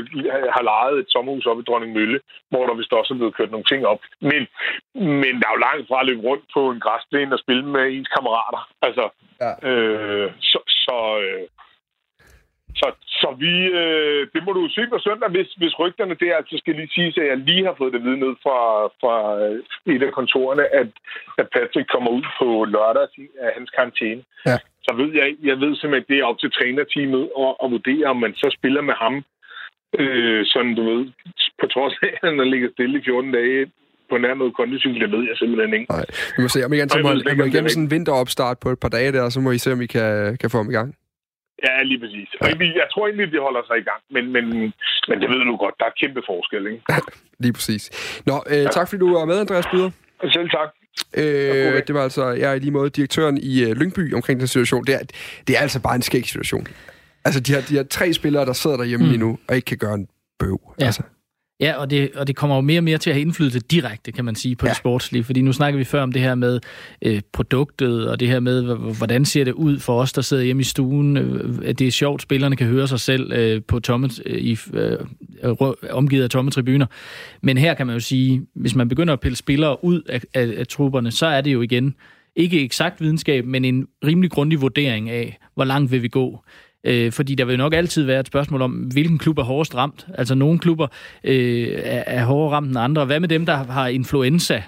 [0.56, 2.20] har lejet et sommerhus op i Dronning Mølle,
[2.52, 4.02] hvor der vist også er blevet kørt nogle ting op.
[4.30, 4.42] Men,
[5.22, 7.84] men der er jo langt fra at løbe rundt på en græsplæne og spille med
[7.88, 8.62] ens kammerater.
[8.88, 9.06] Altså,
[9.44, 9.52] ja.
[9.70, 11.44] øh, så, så, øh,
[12.80, 12.88] så,
[13.22, 16.76] så vi, øh, det må du se på søndag, hvis, hvis rygterne der, altså skal
[16.76, 18.60] lige sige, at jeg lige har fået det vide ned fra,
[19.02, 19.16] fra
[19.94, 20.90] et af kontorerne, at,
[21.42, 23.08] at Patrick kommer ud på lørdag
[23.46, 24.24] af hans karantæne.
[24.50, 24.58] Ja.
[24.86, 28.06] Så ved jeg, jeg ved simpelthen, at det er op til trænerteamet at, at vurdere,
[28.14, 29.16] om man så spiller med ham,
[30.02, 31.02] øh, sådan du ved,
[31.62, 33.72] på trods af, at han ligger stille i 14 dage,
[34.10, 35.92] på nær noget kondicykel, det ved jeg simpelthen ikke.
[35.94, 36.06] Nej,
[36.36, 38.90] vi må se, om I så må, må igennem sådan en vinteropstart på et par
[38.90, 40.96] dage der, så må I se, om I kan, kan få ham i gang.
[41.66, 42.30] Ja, lige præcis.
[42.42, 42.48] Og
[42.82, 44.46] jeg tror egentlig, de holder sig i gang, men, men,
[45.08, 46.82] men det ved du godt, der er kæmpe forskel, ikke?
[47.44, 47.84] lige præcis.
[48.26, 48.70] Nå, øh, ja.
[48.78, 49.92] tak fordi du var med, Andreas Byder.
[50.36, 50.70] Selv tak.
[51.18, 54.48] Øh, det var altså, jeg er i lige måde direktøren i uh, Lyngby omkring den
[54.48, 54.86] situation.
[54.86, 55.00] Det er,
[55.48, 56.68] det er altså bare en skæg situation.
[57.26, 59.12] Altså, de har, de har tre spillere, der sidder derhjemme mm.
[59.12, 60.08] lige nu, og ikke kan gøre en
[60.40, 60.60] bøv.
[60.80, 60.86] Ja.
[60.86, 61.04] Altså.
[61.60, 64.12] Ja, og det, og det kommer jo mere og mere til at have indflydelse direkte,
[64.12, 64.70] kan man sige, på ja.
[64.70, 65.24] det sportslige.
[65.24, 66.60] Fordi nu snakker vi før om det her med
[67.02, 70.62] øh, produktet, og det her med, hvordan ser det ud for os, der sidder hjemme
[70.62, 71.18] i stuen.
[71.18, 74.58] Øh, at det er sjovt, spillerne kan høre sig selv øh, på tomme, øh, i,
[74.74, 74.98] øh,
[75.92, 76.86] omgivet af tomme tribuner.
[77.42, 80.54] Men her kan man jo sige, hvis man begynder at pille spillere ud af, af,
[80.58, 81.96] af trupperne, så er det jo igen
[82.36, 86.44] ikke eksakt videnskab, men en rimelig grundig vurdering af, hvor langt vil vi gå.
[86.86, 90.08] Øh, fordi der vil nok altid være et spørgsmål om, hvilken klub er hårdest ramt.
[90.14, 90.88] Altså nogle klubber
[91.24, 93.06] øh, er, er hårdere ramt end andre.
[93.06, 94.64] Hvad med dem, der har influenza,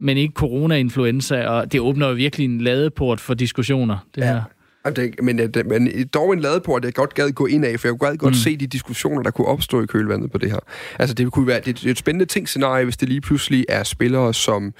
[0.00, 1.46] men ikke corona-influenza?
[1.46, 4.26] Og det åbner jo virkelig en ladeport for diskussioner, det ja.
[4.26, 4.42] her.
[4.90, 7.98] Det, men, det, men dog en ladeport, jeg godt gad gå ind af, for jeg
[7.98, 8.38] kunne godt mm.
[8.38, 10.58] se de diskussioner, der kunne opstå i kølvandet på det her.
[10.98, 13.64] Altså, det kunne være det, det er et spændende ting scenarie, hvis det lige pludselig
[13.68, 14.74] er spillere som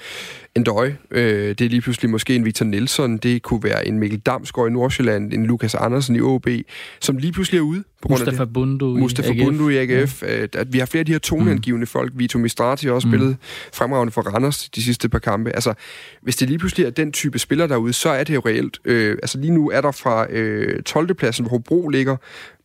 [0.55, 3.99] en Døj, øh, det er lige pludselig måske en Victor Nielsen, det kunne være en
[3.99, 6.47] Mikkel Damsgaard i Nordsjælland, en Lukas Andersen i OB,
[7.01, 8.53] som lige pludselig er ude på grund Mustafa af det.
[8.53, 10.23] Bundu Mustafa i Bundu i AGF.
[10.23, 10.41] Ja.
[10.41, 11.87] Øh, at vi har flere af de her toneangivende mm.
[11.87, 12.11] folk.
[12.15, 13.11] Vito Mistrati har også mm.
[13.11, 13.37] spillet
[13.73, 15.51] fremragende for Randers de sidste par kampe.
[15.51, 15.73] Altså,
[16.21, 18.79] hvis det lige pludselig er den type spiller derude, så er det jo reelt.
[18.85, 21.13] Øh, altså lige nu er der fra øh, 12.
[21.13, 22.17] pladsen, hvor Hobro ligger,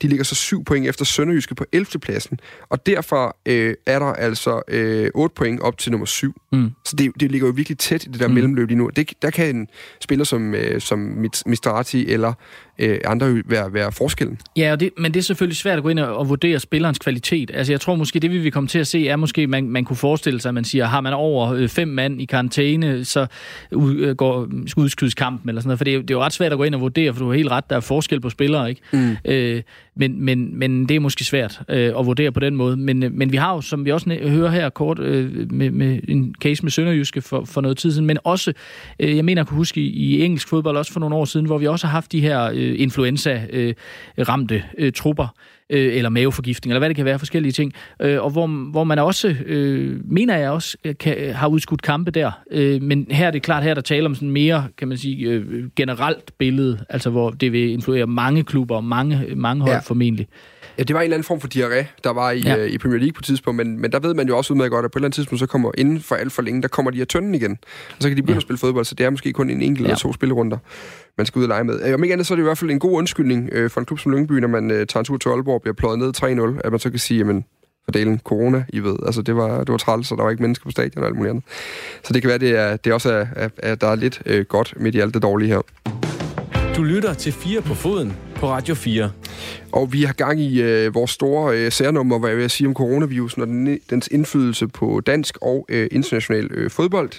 [0.03, 1.87] de ligger så 7 point efter Sønderjyske på 11.
[2.03, 2.41] pladsen.
[2.69, 6.35] Og derfra øh, er der altså øh, 8 point op til nummer 7.
[6.53, 6.71] Mm.
[6.85, 8.35] Så det, det ligger jo virkelig tæt i det der mm.
[8.35, 8.91] mellemløb lige nu.
[8.97, 9.69] Det, der kan en
[10.01, 12.33] spiller som, øh, som Mistrati eller
[12.81, 14.41] øh, andre være, være forskellen.
[14.57, 17.51] Ja, og det, men det selvfølgelig svært at gå ind og, vurdere spillerens kvalitet.
[17.55, 19.85] Altså jeg tror måske, det vi vil komme til at se, er måske, man, man
[19.85, 23.27] kunne forestille sig, at man siger, har man over øh, fem mand i karantæne, så
[23.73, 25.79] ud, øh, går, skal udskydes kampen eller sådan noget.
[25.79, 27.31] For det er, det er jo ret svært at gå ind og vurdere, for du
[27.31, 28.83] har helt ret, der er forskel på spillere, ikke?
[28.93, 29.17] Mm.
[29.25, 29.63] Øh,
[30.01, 32.77] men, men, men det er måske svært øh, at vurdere på den måde.
[32.77, 36.01] Men, øh, men vi har jo, som vi også hører her kort, øh, med, med
[36.09, 38.53] en case med Sønderjyske for, for noget tid siden, men også,
[39.01, 41.47] øh, jeg mener, jeg kunne huske i, i engelsk fodbold også for nogle år siden,
[41.47, 45.35] hvor vi også har haft de her øh, influenza-ramte øh, øh, trupper,
[45.71, 48.99] øh, eller maveforgiftning, eller hvad det kan være, forskellige ting, øh, og hvor, hvor man
[48.99, 52.31] også, øh, mener jeg også, øh, kan, har udskudt kampe der.
[52.51, 55.29] Øh, men her er det klart, her der taler om sådan mere, kan man sige,
[55.29, 59.79] øh, generelt billede, altså hvor det vil influere mange klubber og mange, mange hold ja.
[59.79, 60.29] formentlig.
[60.79, 62.57] Ja, det var en eller anden form for diarré, der var i, ja.
[62.57, 64.71] øh, i Premier League på et tidspunkt, men, men der ved man jo også udmærket
[64.71, 66.69] godt, at på et eller andet tidspunkt, så kommer inden for alt for længe, der
[66.69, 67.59] kommer de her tønden igen,
[67.91, 68.37] og så kan de begynde ja.
[68.37, 69.85] at spille fodbold, så det er måske kun en enkelt ja.
[69.85, 70.59] eller to spillerunder,
[71.19, 71.81] man skal ud og lege med.
[71.85, 73.81] Øh, om ikke andet, så er det i hvert fald en god undskyldning øh, for
[73.81, 75.99] en klub som Lyngby, når man øh, tager en tur til Aalborg og bliver pløjet
[75.99, 76.13] ned
[76.57, 77.45] 3-0, at man så kan sige, jamen,
[77.85, 78.97] fordelen corona, I ved.
[79.07, 81.17] Altså, det var, det var træls, så der var ikke mennesker på stadion og alt
[81.17, 81.45] muligt andet.
[82.03, 84.75] Så det kan være, det, er, det også er, at der er lidt øh, godt
[84.77, 85.61] midt i alt det dårlige her.
[86.77, 89.11] Du lytter til 4 på foden på Radio 4.
[89.73, 92.75] Og vi har gang i øh, vores store øh, særnummer, hvad jeg vil sige om
[92.75, 97.11] coronavirusen og den, dens indflydelse på dansk og øh, international øh, fodbold.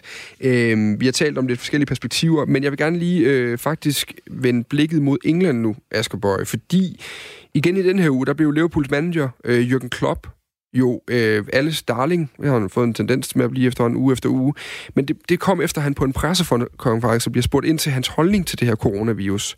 [0.41, 4.13] Øh, vi har talt om lidt forskellige perspektiver, men jeg vil gerne lige øh, faktisk
[4.31, 7.01] vende blikket mod England nu, Asger Bøje, fordi
[7.53, 10.27] igen i den her uge, der blev Liverpools manager, øh, Jürgen Klopp,
[10.73, 12.31] jo øh, alles darling.
[12.43, 14.53] Jeg har fået en tendens med at blive efter en uge efter uge.
[14.95, 18.07] Men det, det kom efter, at han på en pressekonference bliver spurgt ind til hans
[18.07, 19.57] holdning til det her coronavirus.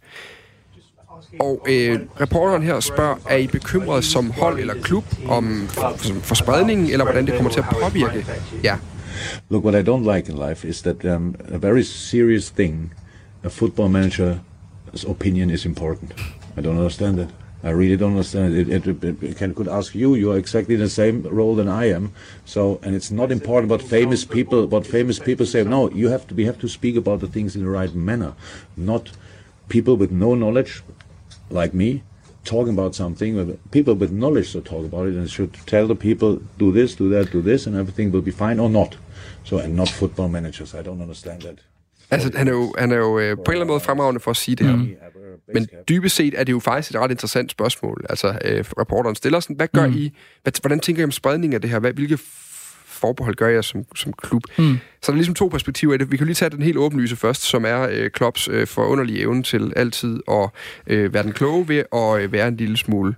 [1.39, 6.35] Og øh, reporteren her spørger, er I bekymret som hold eller klub om for, for
[6.35, 8.25] spredningen, eller hvordan det kommer til at påvirke?
[8.63, 8.75] Ja.
[9.49, 12.93] Look, what I don't like in life is that um, a very serious thing,
[13.43, 16.11] a football manager's opinion is important.
[16.57, 17.27] I don't understand it.
[17.63, 18.67] I really don't understand it.
[18.67, 20.15] It, it, it, can, could ask you.
[20.15, 22.11] You are exactly the same role than I am.
[22.45, 25.63] So, and it's not important what famous people, what famous people say.
[25.63, 26.35] No, you have to.
[26.35, 28.33] We have to speak about the things in the right manner,
[28.75, 29.11] not
[29.69, 30.83] people with no knowledge
[31.61, 32.03] like me
[32.43, 33.57] talking about something.
[33.71, 37.09] People with knowledge should talk about it and should tell the people, do this, do
[37.09, 38.97] that, do this, and everything will be fine or not.
[39.43, 40.73] So, and not football managers.
[40.73, 41.59] I don't understand that.
[42.11, 44.31] Altså, han er jo, han er jo øh, på en eller anden måde fremragende for
[44.31, 44.75] at sige det her.
[44.75, 44.95] Mm.
[45.53, 48.05] Men dybest set er det jo faktisk et ret interessant spørgsmål.
[48.09, 49.93] Altså, øh, reporteren stiller sådan, hvad gør mm.
[49.93, 50.13] I?
[50.43, 51.79] Hvad, hvordan tænker I om spredning af det her?
[51.79, 52.17] Hvad, hvilke
[53.03, 54.43] forbehold gør jeg som, som klub?
[54.57, 54.77] Mm.
[55.01, 56.11] Så der er ligesom to perspektiver i det.
[56.11, 59.43] Vi kan lige tage den helt åbenlyse først, som er øh, Klopps øh, forunderlige evne
[59.43, 60.49] til altid at
[60.87, 63.15] øh, være den kloge ved at øh, være en lille smule,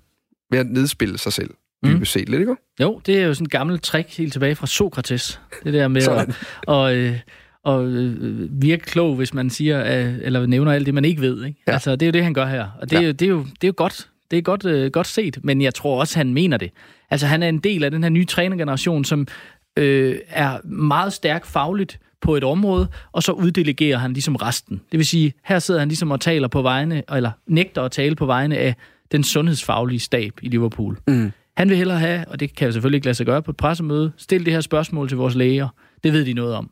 [0.51, 1.49] ved at nedspille sig selv.
[1.83, 1.89] Mm.
[1.89, 2.55] Dybest set, lidt, ikke?
[2.81, 5.41] Jo, det er jo sådan en gammel trick helt tilbage fra Sokrates.
[5.63, 6.35] Det der med at...
[6.67, 7.19] Og, øh,
[7.63, 11.45] og øh, virke klog, hvis man siger, øh, eller nævner alt det, man ikke ved.
[11.45, 11.63] Ikke?
[11.67, 11.73] Ja.
[11.73, 12.67] Altså, det er jo det, han gør her.
[12.81, 13.07] Og det, ja.
[13.07, 14.09] er, det, er, jo, det er jo godt.
[14.31, 16.71] Det er godt, øh, godt set, men jeg tror også, han mener det.
[17.09, 19.27] Altså, han er en del af den her nye trænergeneration, som
[19.77, 24.81] øh, er meget stærk fagligt på et område, og så uddelegerer han ligesom resten.
[24.91, 28.15] Det vil sige, her sidder han ligesom og taler på vegne, eller nægter at tale
[28.15, 28.75] på vegne af
[29.11, 30.97] den sundhedsfaglige stab i Liverpool.
[31.07, 31.31] Mm.
[31.57, 33.57] Han vil hellere have, og det kan jeg selvfølgelig ikke lade sig gøre på et
[33.57, 35.67] pressemøde, stille det her spørgsmål til vores læger.
[36.03, 36.69] Det ved de noget om.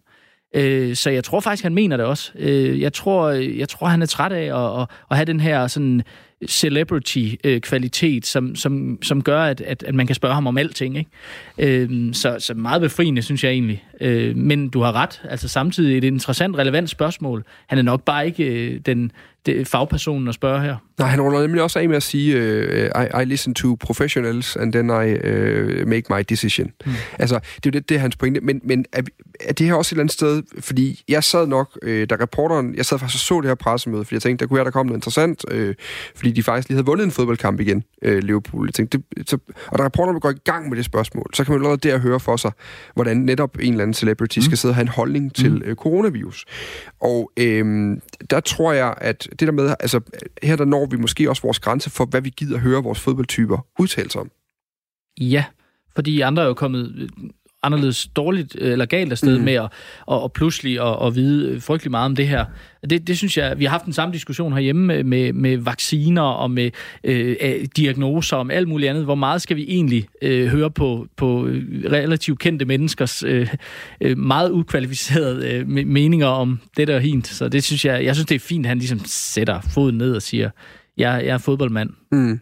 [0.56, 2.32] Øh, så jeg tror faktisk, han mener det også.
[2.36, 5.68] Øh, jeg, tror, jeg tror, han er træt af at, at, at have den her
[5.68, 6.04] sådan
[6.48, 10.98] celebrity-kvalitet, som, som, som gør, at, at, at man kan spørge ham om alting.
[10.98, 11.10] Ikke?
[11.58, 13.84] Øh, så, så meget befriende, synes jeg egentlig.
[14.02, 15.22] Øh, men du har ret.
[15.30, 17.44] Altså samtidig et interessant, relevant spørgsmål.
[17.68, 19.12] Han er nok bare ikke øh, den,
[19.46, 20.76] den fagpersonen at spørge her.
[21.00, 24.56] Nej, han runder nemlig også af med at sige, uh, I, I listen to professionals,
[24.56, 26.72] and then I uh, make my decision.
[26.86, 26.92] Mm.
[27.20, 28.42] Altså, det er jo det, det er hans pointe.
[28.42, 29.02] Men, men er,
[29.40, 32.76] er det her også et eller andet sted, fordi jeg sad nok, øh, da reporteren,
[32.76, 34.72] jeg sad faktisk og så det her pressemøde, fordi jeg tænkte, der kunne være, der
[34.72, 35.76] kom noget interessant, øh,
[36.16, 38.68] fordi de faktisk lige havde vundet en fodboldkamp igen, øh, Liverpool.
[38.68, 39.38] Jeg tænkte, det, så,
[39.68, 42.20] og da reporteren går i gang med det spørgsmål, så kan man allerede der høre
[42.20, 42.52] for sig,
[42.94, 44.44] hvordan netop en eller anden celebrity mm.
[44.44, 45.62] skal sidde og have en holdning til mm.
[45.66, 46.46] øh, coronavirus.
[47.00, 47.98] Og øh,
[48.30, 50.00] der tror jeg, at det der med, altså
[50.44, 53.68] her der når vi måske også vores grænse for, hvad vi gider høre vores fodboldtyper
[53.80, 54.32] udtale sig om.
[55.20, 55.46] Ja,
[55.96, 57.12] fordi andre er jo kommet
[57.64, 59.44] anderledes dårligt eller galt afsted mm.
[59.44, 59.70] med at
[60.06, 62.46] og, og pludselig at, at vide frygtelig meget om det her.
[62.90, 66.22] Det, det synes jeg, vi har haft en samme diskussion herhjemme med, med, med vacciner
[66.22, 66.72] og med
[67.04, 67.36] øh,
[67.78, 69.04] diagnoser om alt muligt andet.
[69.04, 71.48] Hvor meget skal vi egentlig øh, høre på, på
[71.92, 73.48] relativt kendte menneskers øh,
[74.18, 77.28] meget ukvalificerede øh, meninger om det der hint.
[77.28, 80.16] Så det synes jeg, jeg synes det er fint, at han ligesom sætter foden ned
[80.16, 80.50] og siger,
[80.98, 81.90] jeg, jeg er fodboldmand.
[82.12, 82.40] Mm.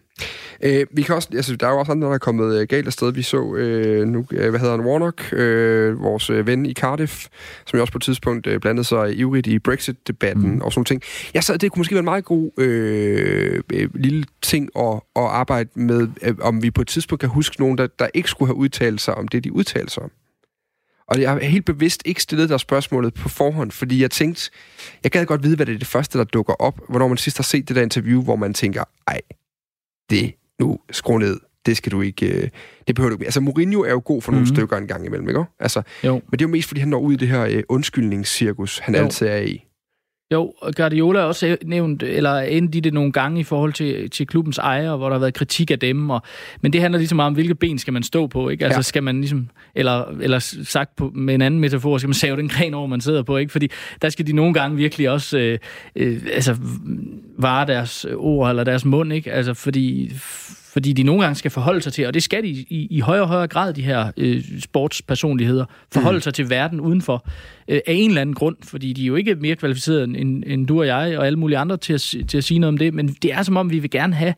[0.64, 2.88] Øh, vi kan også, altså, der er jo også andre, der er kommet øh, galt
[2.88, 3.12] afsted.
[3.14, 7.28] Vi så øh, nu, øh, hvad hedder han, Warnock, øh, vores øh, ven i Cardiff,
[7.66, 10.62] som jo også på et tidspunkt øh, blandede sig ivrigt i Brexit-debatten mm.
[10.62, 11.02] og sådan ting.
[11.34, 15.24] Jeg sad, det kunne måske være en meget god øh, øh, lille ting at, at
[15.24, 18.50] arbejde med, øh, om vi på et tidspunkt kan huske nogen, der, der ikke skulle
[18.50, 20.12] have udtalt sig om det, de udtalte sig om.
[21.12, 24.52] Og jeg har helt bevidst ikke stillet der spørgsmålet på forhånd, fordi jeg tænkte,
[25.04, 27.38] jeg gad godt vide, hvad det er det første, der dukker op, hvornår man sidst
[27.38, 29.22] har set det der interview, hvor man tænker, ej,
[30.10, 31.40] det nu skru ned.
[31.66, 32.26] Det skal du ikke...
[32.26, 32.50] Øh,
[32.88, 33.26] det behøver du ikke.
[33.26, 34.56] Altså, Mourinho er jo god for nogle mm-hmm.
[34.56, 35.44] stykker en gang imellem, ikke?
[35.60, 36.14] Altså, jo.
[36.14, 38.96] Men det er jo mest, fordi han når ud i det her øh, undskyldningscirkus, han
[38.96, 39.04] jo.
[39.04, 39.66] altid er i.
[40.32, 44.28] Jo, Guardiola er også nævnt, eller endt i det nogle gange i forhold til, til
[44.28, 46.10] klubbens ejere, hvor der har været kritik af dem.
[46.10, 46.22] Og,
[46.62, 48.66] men det handler ligesom meget om, hvilke ben skal man stå på, ikke?
[48.66, 48.82] Altså ja.
[48.82, 52.50] skal man ligesom, eller, eller sagt på, med en anden metafor, skal man save den
[52.50, 53.52] gren over, man sidder på, ikke?
[53.52, 53.70] Fordi
[54.02, 55.60] der skal de nogle gange virkelig også øh,
[55.96, 56.58] øh, altså,
[57.38, 59.32] vare deres ord eller deres mund, ikke?
[59.32, 60.12] Altså fordi
[60.74, 63.24] fordi de nogle gange skal forholde sig til, og det skal de i, i højere
[63.24, 66.22] og højere grad, de her øh, sportspersonligheder, forholde mm.
[66.22, 67.28] sig til verden udenfor,
[67.68, 70.68] øh, af en eller anden grund, fordi de er jo ikke mere kvalificerede end, end
[70.68, 72.94] du og jeg og alle mulige andre til at, til at sige noget om det,
[72.94, 74.34] men det er som om, vi vil gerne have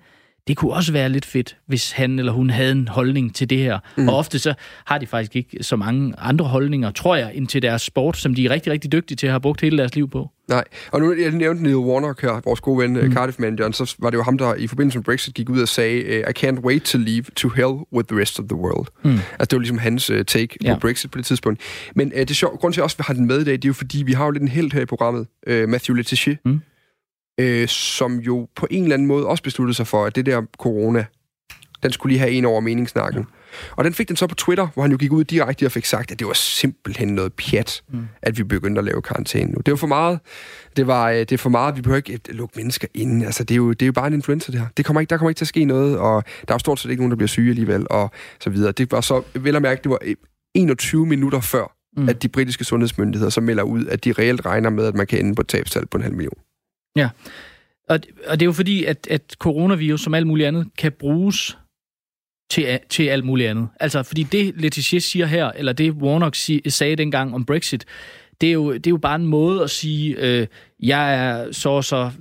[0.48, 3.58] det kunne også være lidt fedt, hvis han eller hun havde en holdning til det
[3.58, 3.80] her.
[3.98, 4.10] Mm.
[4.10, 4.54] Og ofte så
[4.86, 8.36] har de faktisk ikke så mange andre holdninger, tror jeg, ind til deres sport, som
[8.36, 10.30] de er rigtig, rigtig dygtige til at have brugt hele deres liv på.
[10.48, 13.14] Nej, og nu jeg nævnte Neil Warnock her, vores gode ven, mm.
[13.14, 16.20] Cardiff-manageren, så var det jo ham, der i forbindelse med Brexit gik ud og sagde,
[16.20, 18.88] I can't wait to leave to hell with the rest of the world.
[19.04, 19.12] Mm.
[19.12, 20.74] Altså det var ligesom hans uh, take ja.
[20.74, 21.62] på Brexit på det tidspunkt.
[21.96, 23.54] Men uh, det er sjovt, grund til at jeg også har den med i dag,
[23.54, 25.96] det er jo fordi, vi har jo lidt en held her i programmet, uh, Matthew
[25.96, 26.62] Letitia, mm
[27.40, 30.42] øh, som jo på en eller anden måde også besluttede sig for, at det der
[30.58, 31.06] corona,
[31.84, 33.22] den skulle lige have en over meningssnakken.
[33.22, 33.43] Ja.
[33.72, 35.86] Og den fik den så på Twitter, hvor han jo gik ud direkte og fik
[35.86, 38.08] sagt, at det var simpelthen noget pjat, mm.
[38.22, 39.62] at vi begyndte at lave karantæne nu.
[39.66, 40.20] Det var for meget.
[40.78, 41.76] Det, var, øh, det er for meget.
[41.76, 43.26] Vi behøver ikke øh, lukke mennesker ind.
[43.26, 44.68] Altså, det er jo, det er jo bare en influenza, det her.
[44.78, 46.80] Det kommer ikke, der kommer ikke til at ske noget, og der er jo stort
[46.80, 48.72] set ikke nogen, der bliver syge alligevel, og så videre.
[48.72, 50.00] Det var så, vel at mærke, det var
[50.56, 52.10] 21 minutter før, mm.
[52.10, 55.20] at de britiske sundhedsmyndigheder så melder ud, at de reelt regner med, at man kan
[55.20, 56.38] ende på et tabstal på en halv million.
[56.96, 57.10] Ja,
[57.90, 61.58] og, og det er jo fordi, at, at coronavirus, som alt muligt andet, kan bruges
[62.50, 63.68] til, til alt muligt andet.
[63.80, 67.86] Altså, fordi det Letitia siger her, eller det Warnock sig, sagde dengang om Brexit,
[68.42, 70.48] det er jo, det er jo bare en måde at sige, øh,
[70.80, 72.12] jeg er så og så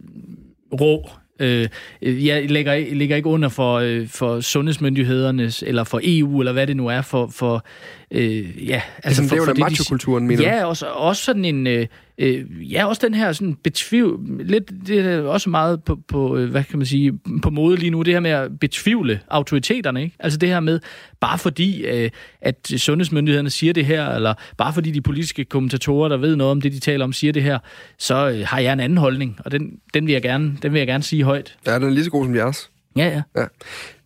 [0.81, 1.11] rå,
[1.41, 1.69] Øh,
[2.03, 6.77] jeg lægger, ligger ikke under for, øh, for sundhedsmyndighedernes, eller for EU, eller hvad det
[6.77, 7.27] nu er, for...
[7.27, 7.65] for
[8.13, 11.67] øh, ja, altså, for, det er jo macho-kulturen, mener Ja, også, også sådan en...
[11.67, 11.87] Øh,
[12.19, 14.21] øh, ja, også den her sådan betvivl...
[14.47, 17.91] Lidt, det er også meget på, på, øh, hvad kan man sige, på mode lige
[17.91, 20.17] nu, det her med at betvivle autoriteterne, ikke?
[20.19, 20.81] Altså det her med,
[21.21, 22.11] bare fordi, øh,
[22.41, 26.61] at sundhedsmyndighederne siger det her, eller bare fordi de politiske kommentatorer, der ved noget om
[26.61, 27.59] det, de taler om, siger det her,
[27.99, 30.79] så øh, har jeg en anden holdning, og den, den, vil jeg gerne, den vil
[30.79, 31.57] jeg gerne sige højt.
[31.67, 32.71] Ja, den er lige så god som jeres.
[32.97, 33.23] Ja, ja.
[33.41, 33.47] ja.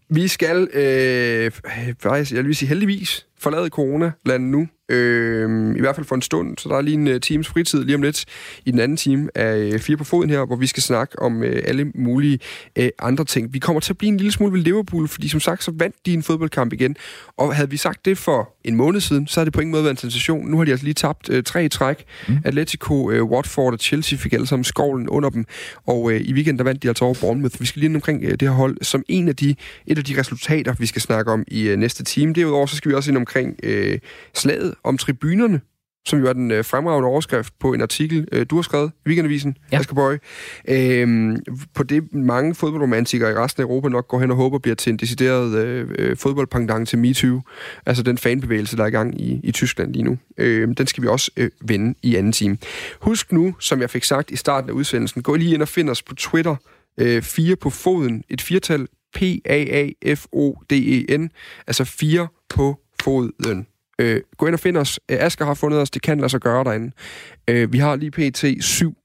[0.08, 1.50] Vi skal, øh,
[2.02, 6.58] faktisk, jeg vil sige heldigvis, forlade corona-landet nu øh, i hvert fald for en stund,
[6.58, 8.24] så der er lige en uh, times fritid lige om lidt
[8.64, 11.40] i den anden time af uh, Fire på Foden her, hvor vi skal snakke om
[11.40, 12.38] uh, alle mulige
[12.78, 13.54] uh, andre ting.
[13.54, 15.96] Vi kommer til at blive en lille smule ved Liverpool, fordi som sagt, så vandt
[16.06, 16.96] de en fodboldkamp igen,
[17.36, 19.82] og havde vi sagt det for en måned siden, så havde det på ingen måde
[19.82, 20.50] været en sensation.
[20.50, 22.04] Nu har de altså lige tabt uh, tre i træk.
[22.28, 22.36] Mm.
[22.44, 25.44] Atletico, uh, Watford og Chelsea fik alle sammen skovlen under dem,
[25.86, 27.60] og uh, i weekenden der vandt de altså over Bournemouth.
[27.60, 29.54] Vi skal lige omkring uh, det her hold som en af de,
[29.86, 32.32] et af de resultater, vi skal snakke om i uh, næste time.
[32.32, 33.94] Derudover så skal vi også ind omkring uh,
[34.34, 35.60] slaget om tribunerne,
[36.06, 39.08] som jo er den øh, fremragende overskrift på en artikel, øh, du har skrevet i
[39.08, 39.78] Weekendavisen, ja.
[39.78, 40.18] Asger Bøje.
[40.68, 41.38] Øhm,
[41.74, 44.90] på det mange fodboldromantikere i resten af Europa nok går hen og håber bliver til
[44.90, 47.40] en decideret øh, øh, fodboldpangdang til MeToo,
[47.86, 50.18] altså den fanbevægelse, der er i gang i, i Tyskland lige nu.
[50.38, 52.58] Øh, den skal vi også øh, vende i anden time.
[53.00, 55.90] Husk nu, som jeg fik sagt i starten af udsendelsen, gå lige ind og find
[55.90, 56.56] os på Twitter,
[57.00, 60.10] øh, fire på foden, et firtal, P-A-A-F-O-D-E-N,
[61.66, 63.66] altså fire på foden.
[64.00, 65.00] Øh, gå ind og find os.
[65.10, 65.90] Øh, Asger har fundet os.
[65.90, 66.92] Det kan lade sig gøre derinde.
[67.48, 68.64] Øh, vi har lige pt.
[68.64, 68.96] syv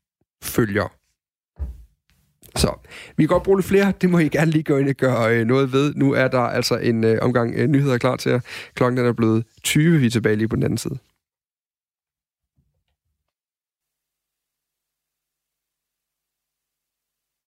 [0.43, 0.89] følgere.
[2.55, 2.87] Så
[3.17, 3.93] vi kan godt bruge lidt flere.
[4.01, 5.93] Det må I gerne lige gå ind og gøre øh, noget ved.
[5.95, 8.39] Nu er der altså en øh, omgang øh, nyheder klar til jer.
[8.75, 9.99] Klokken er blevet 20.
[9.99, 10.97] Vi er tilbage lige på den anden side.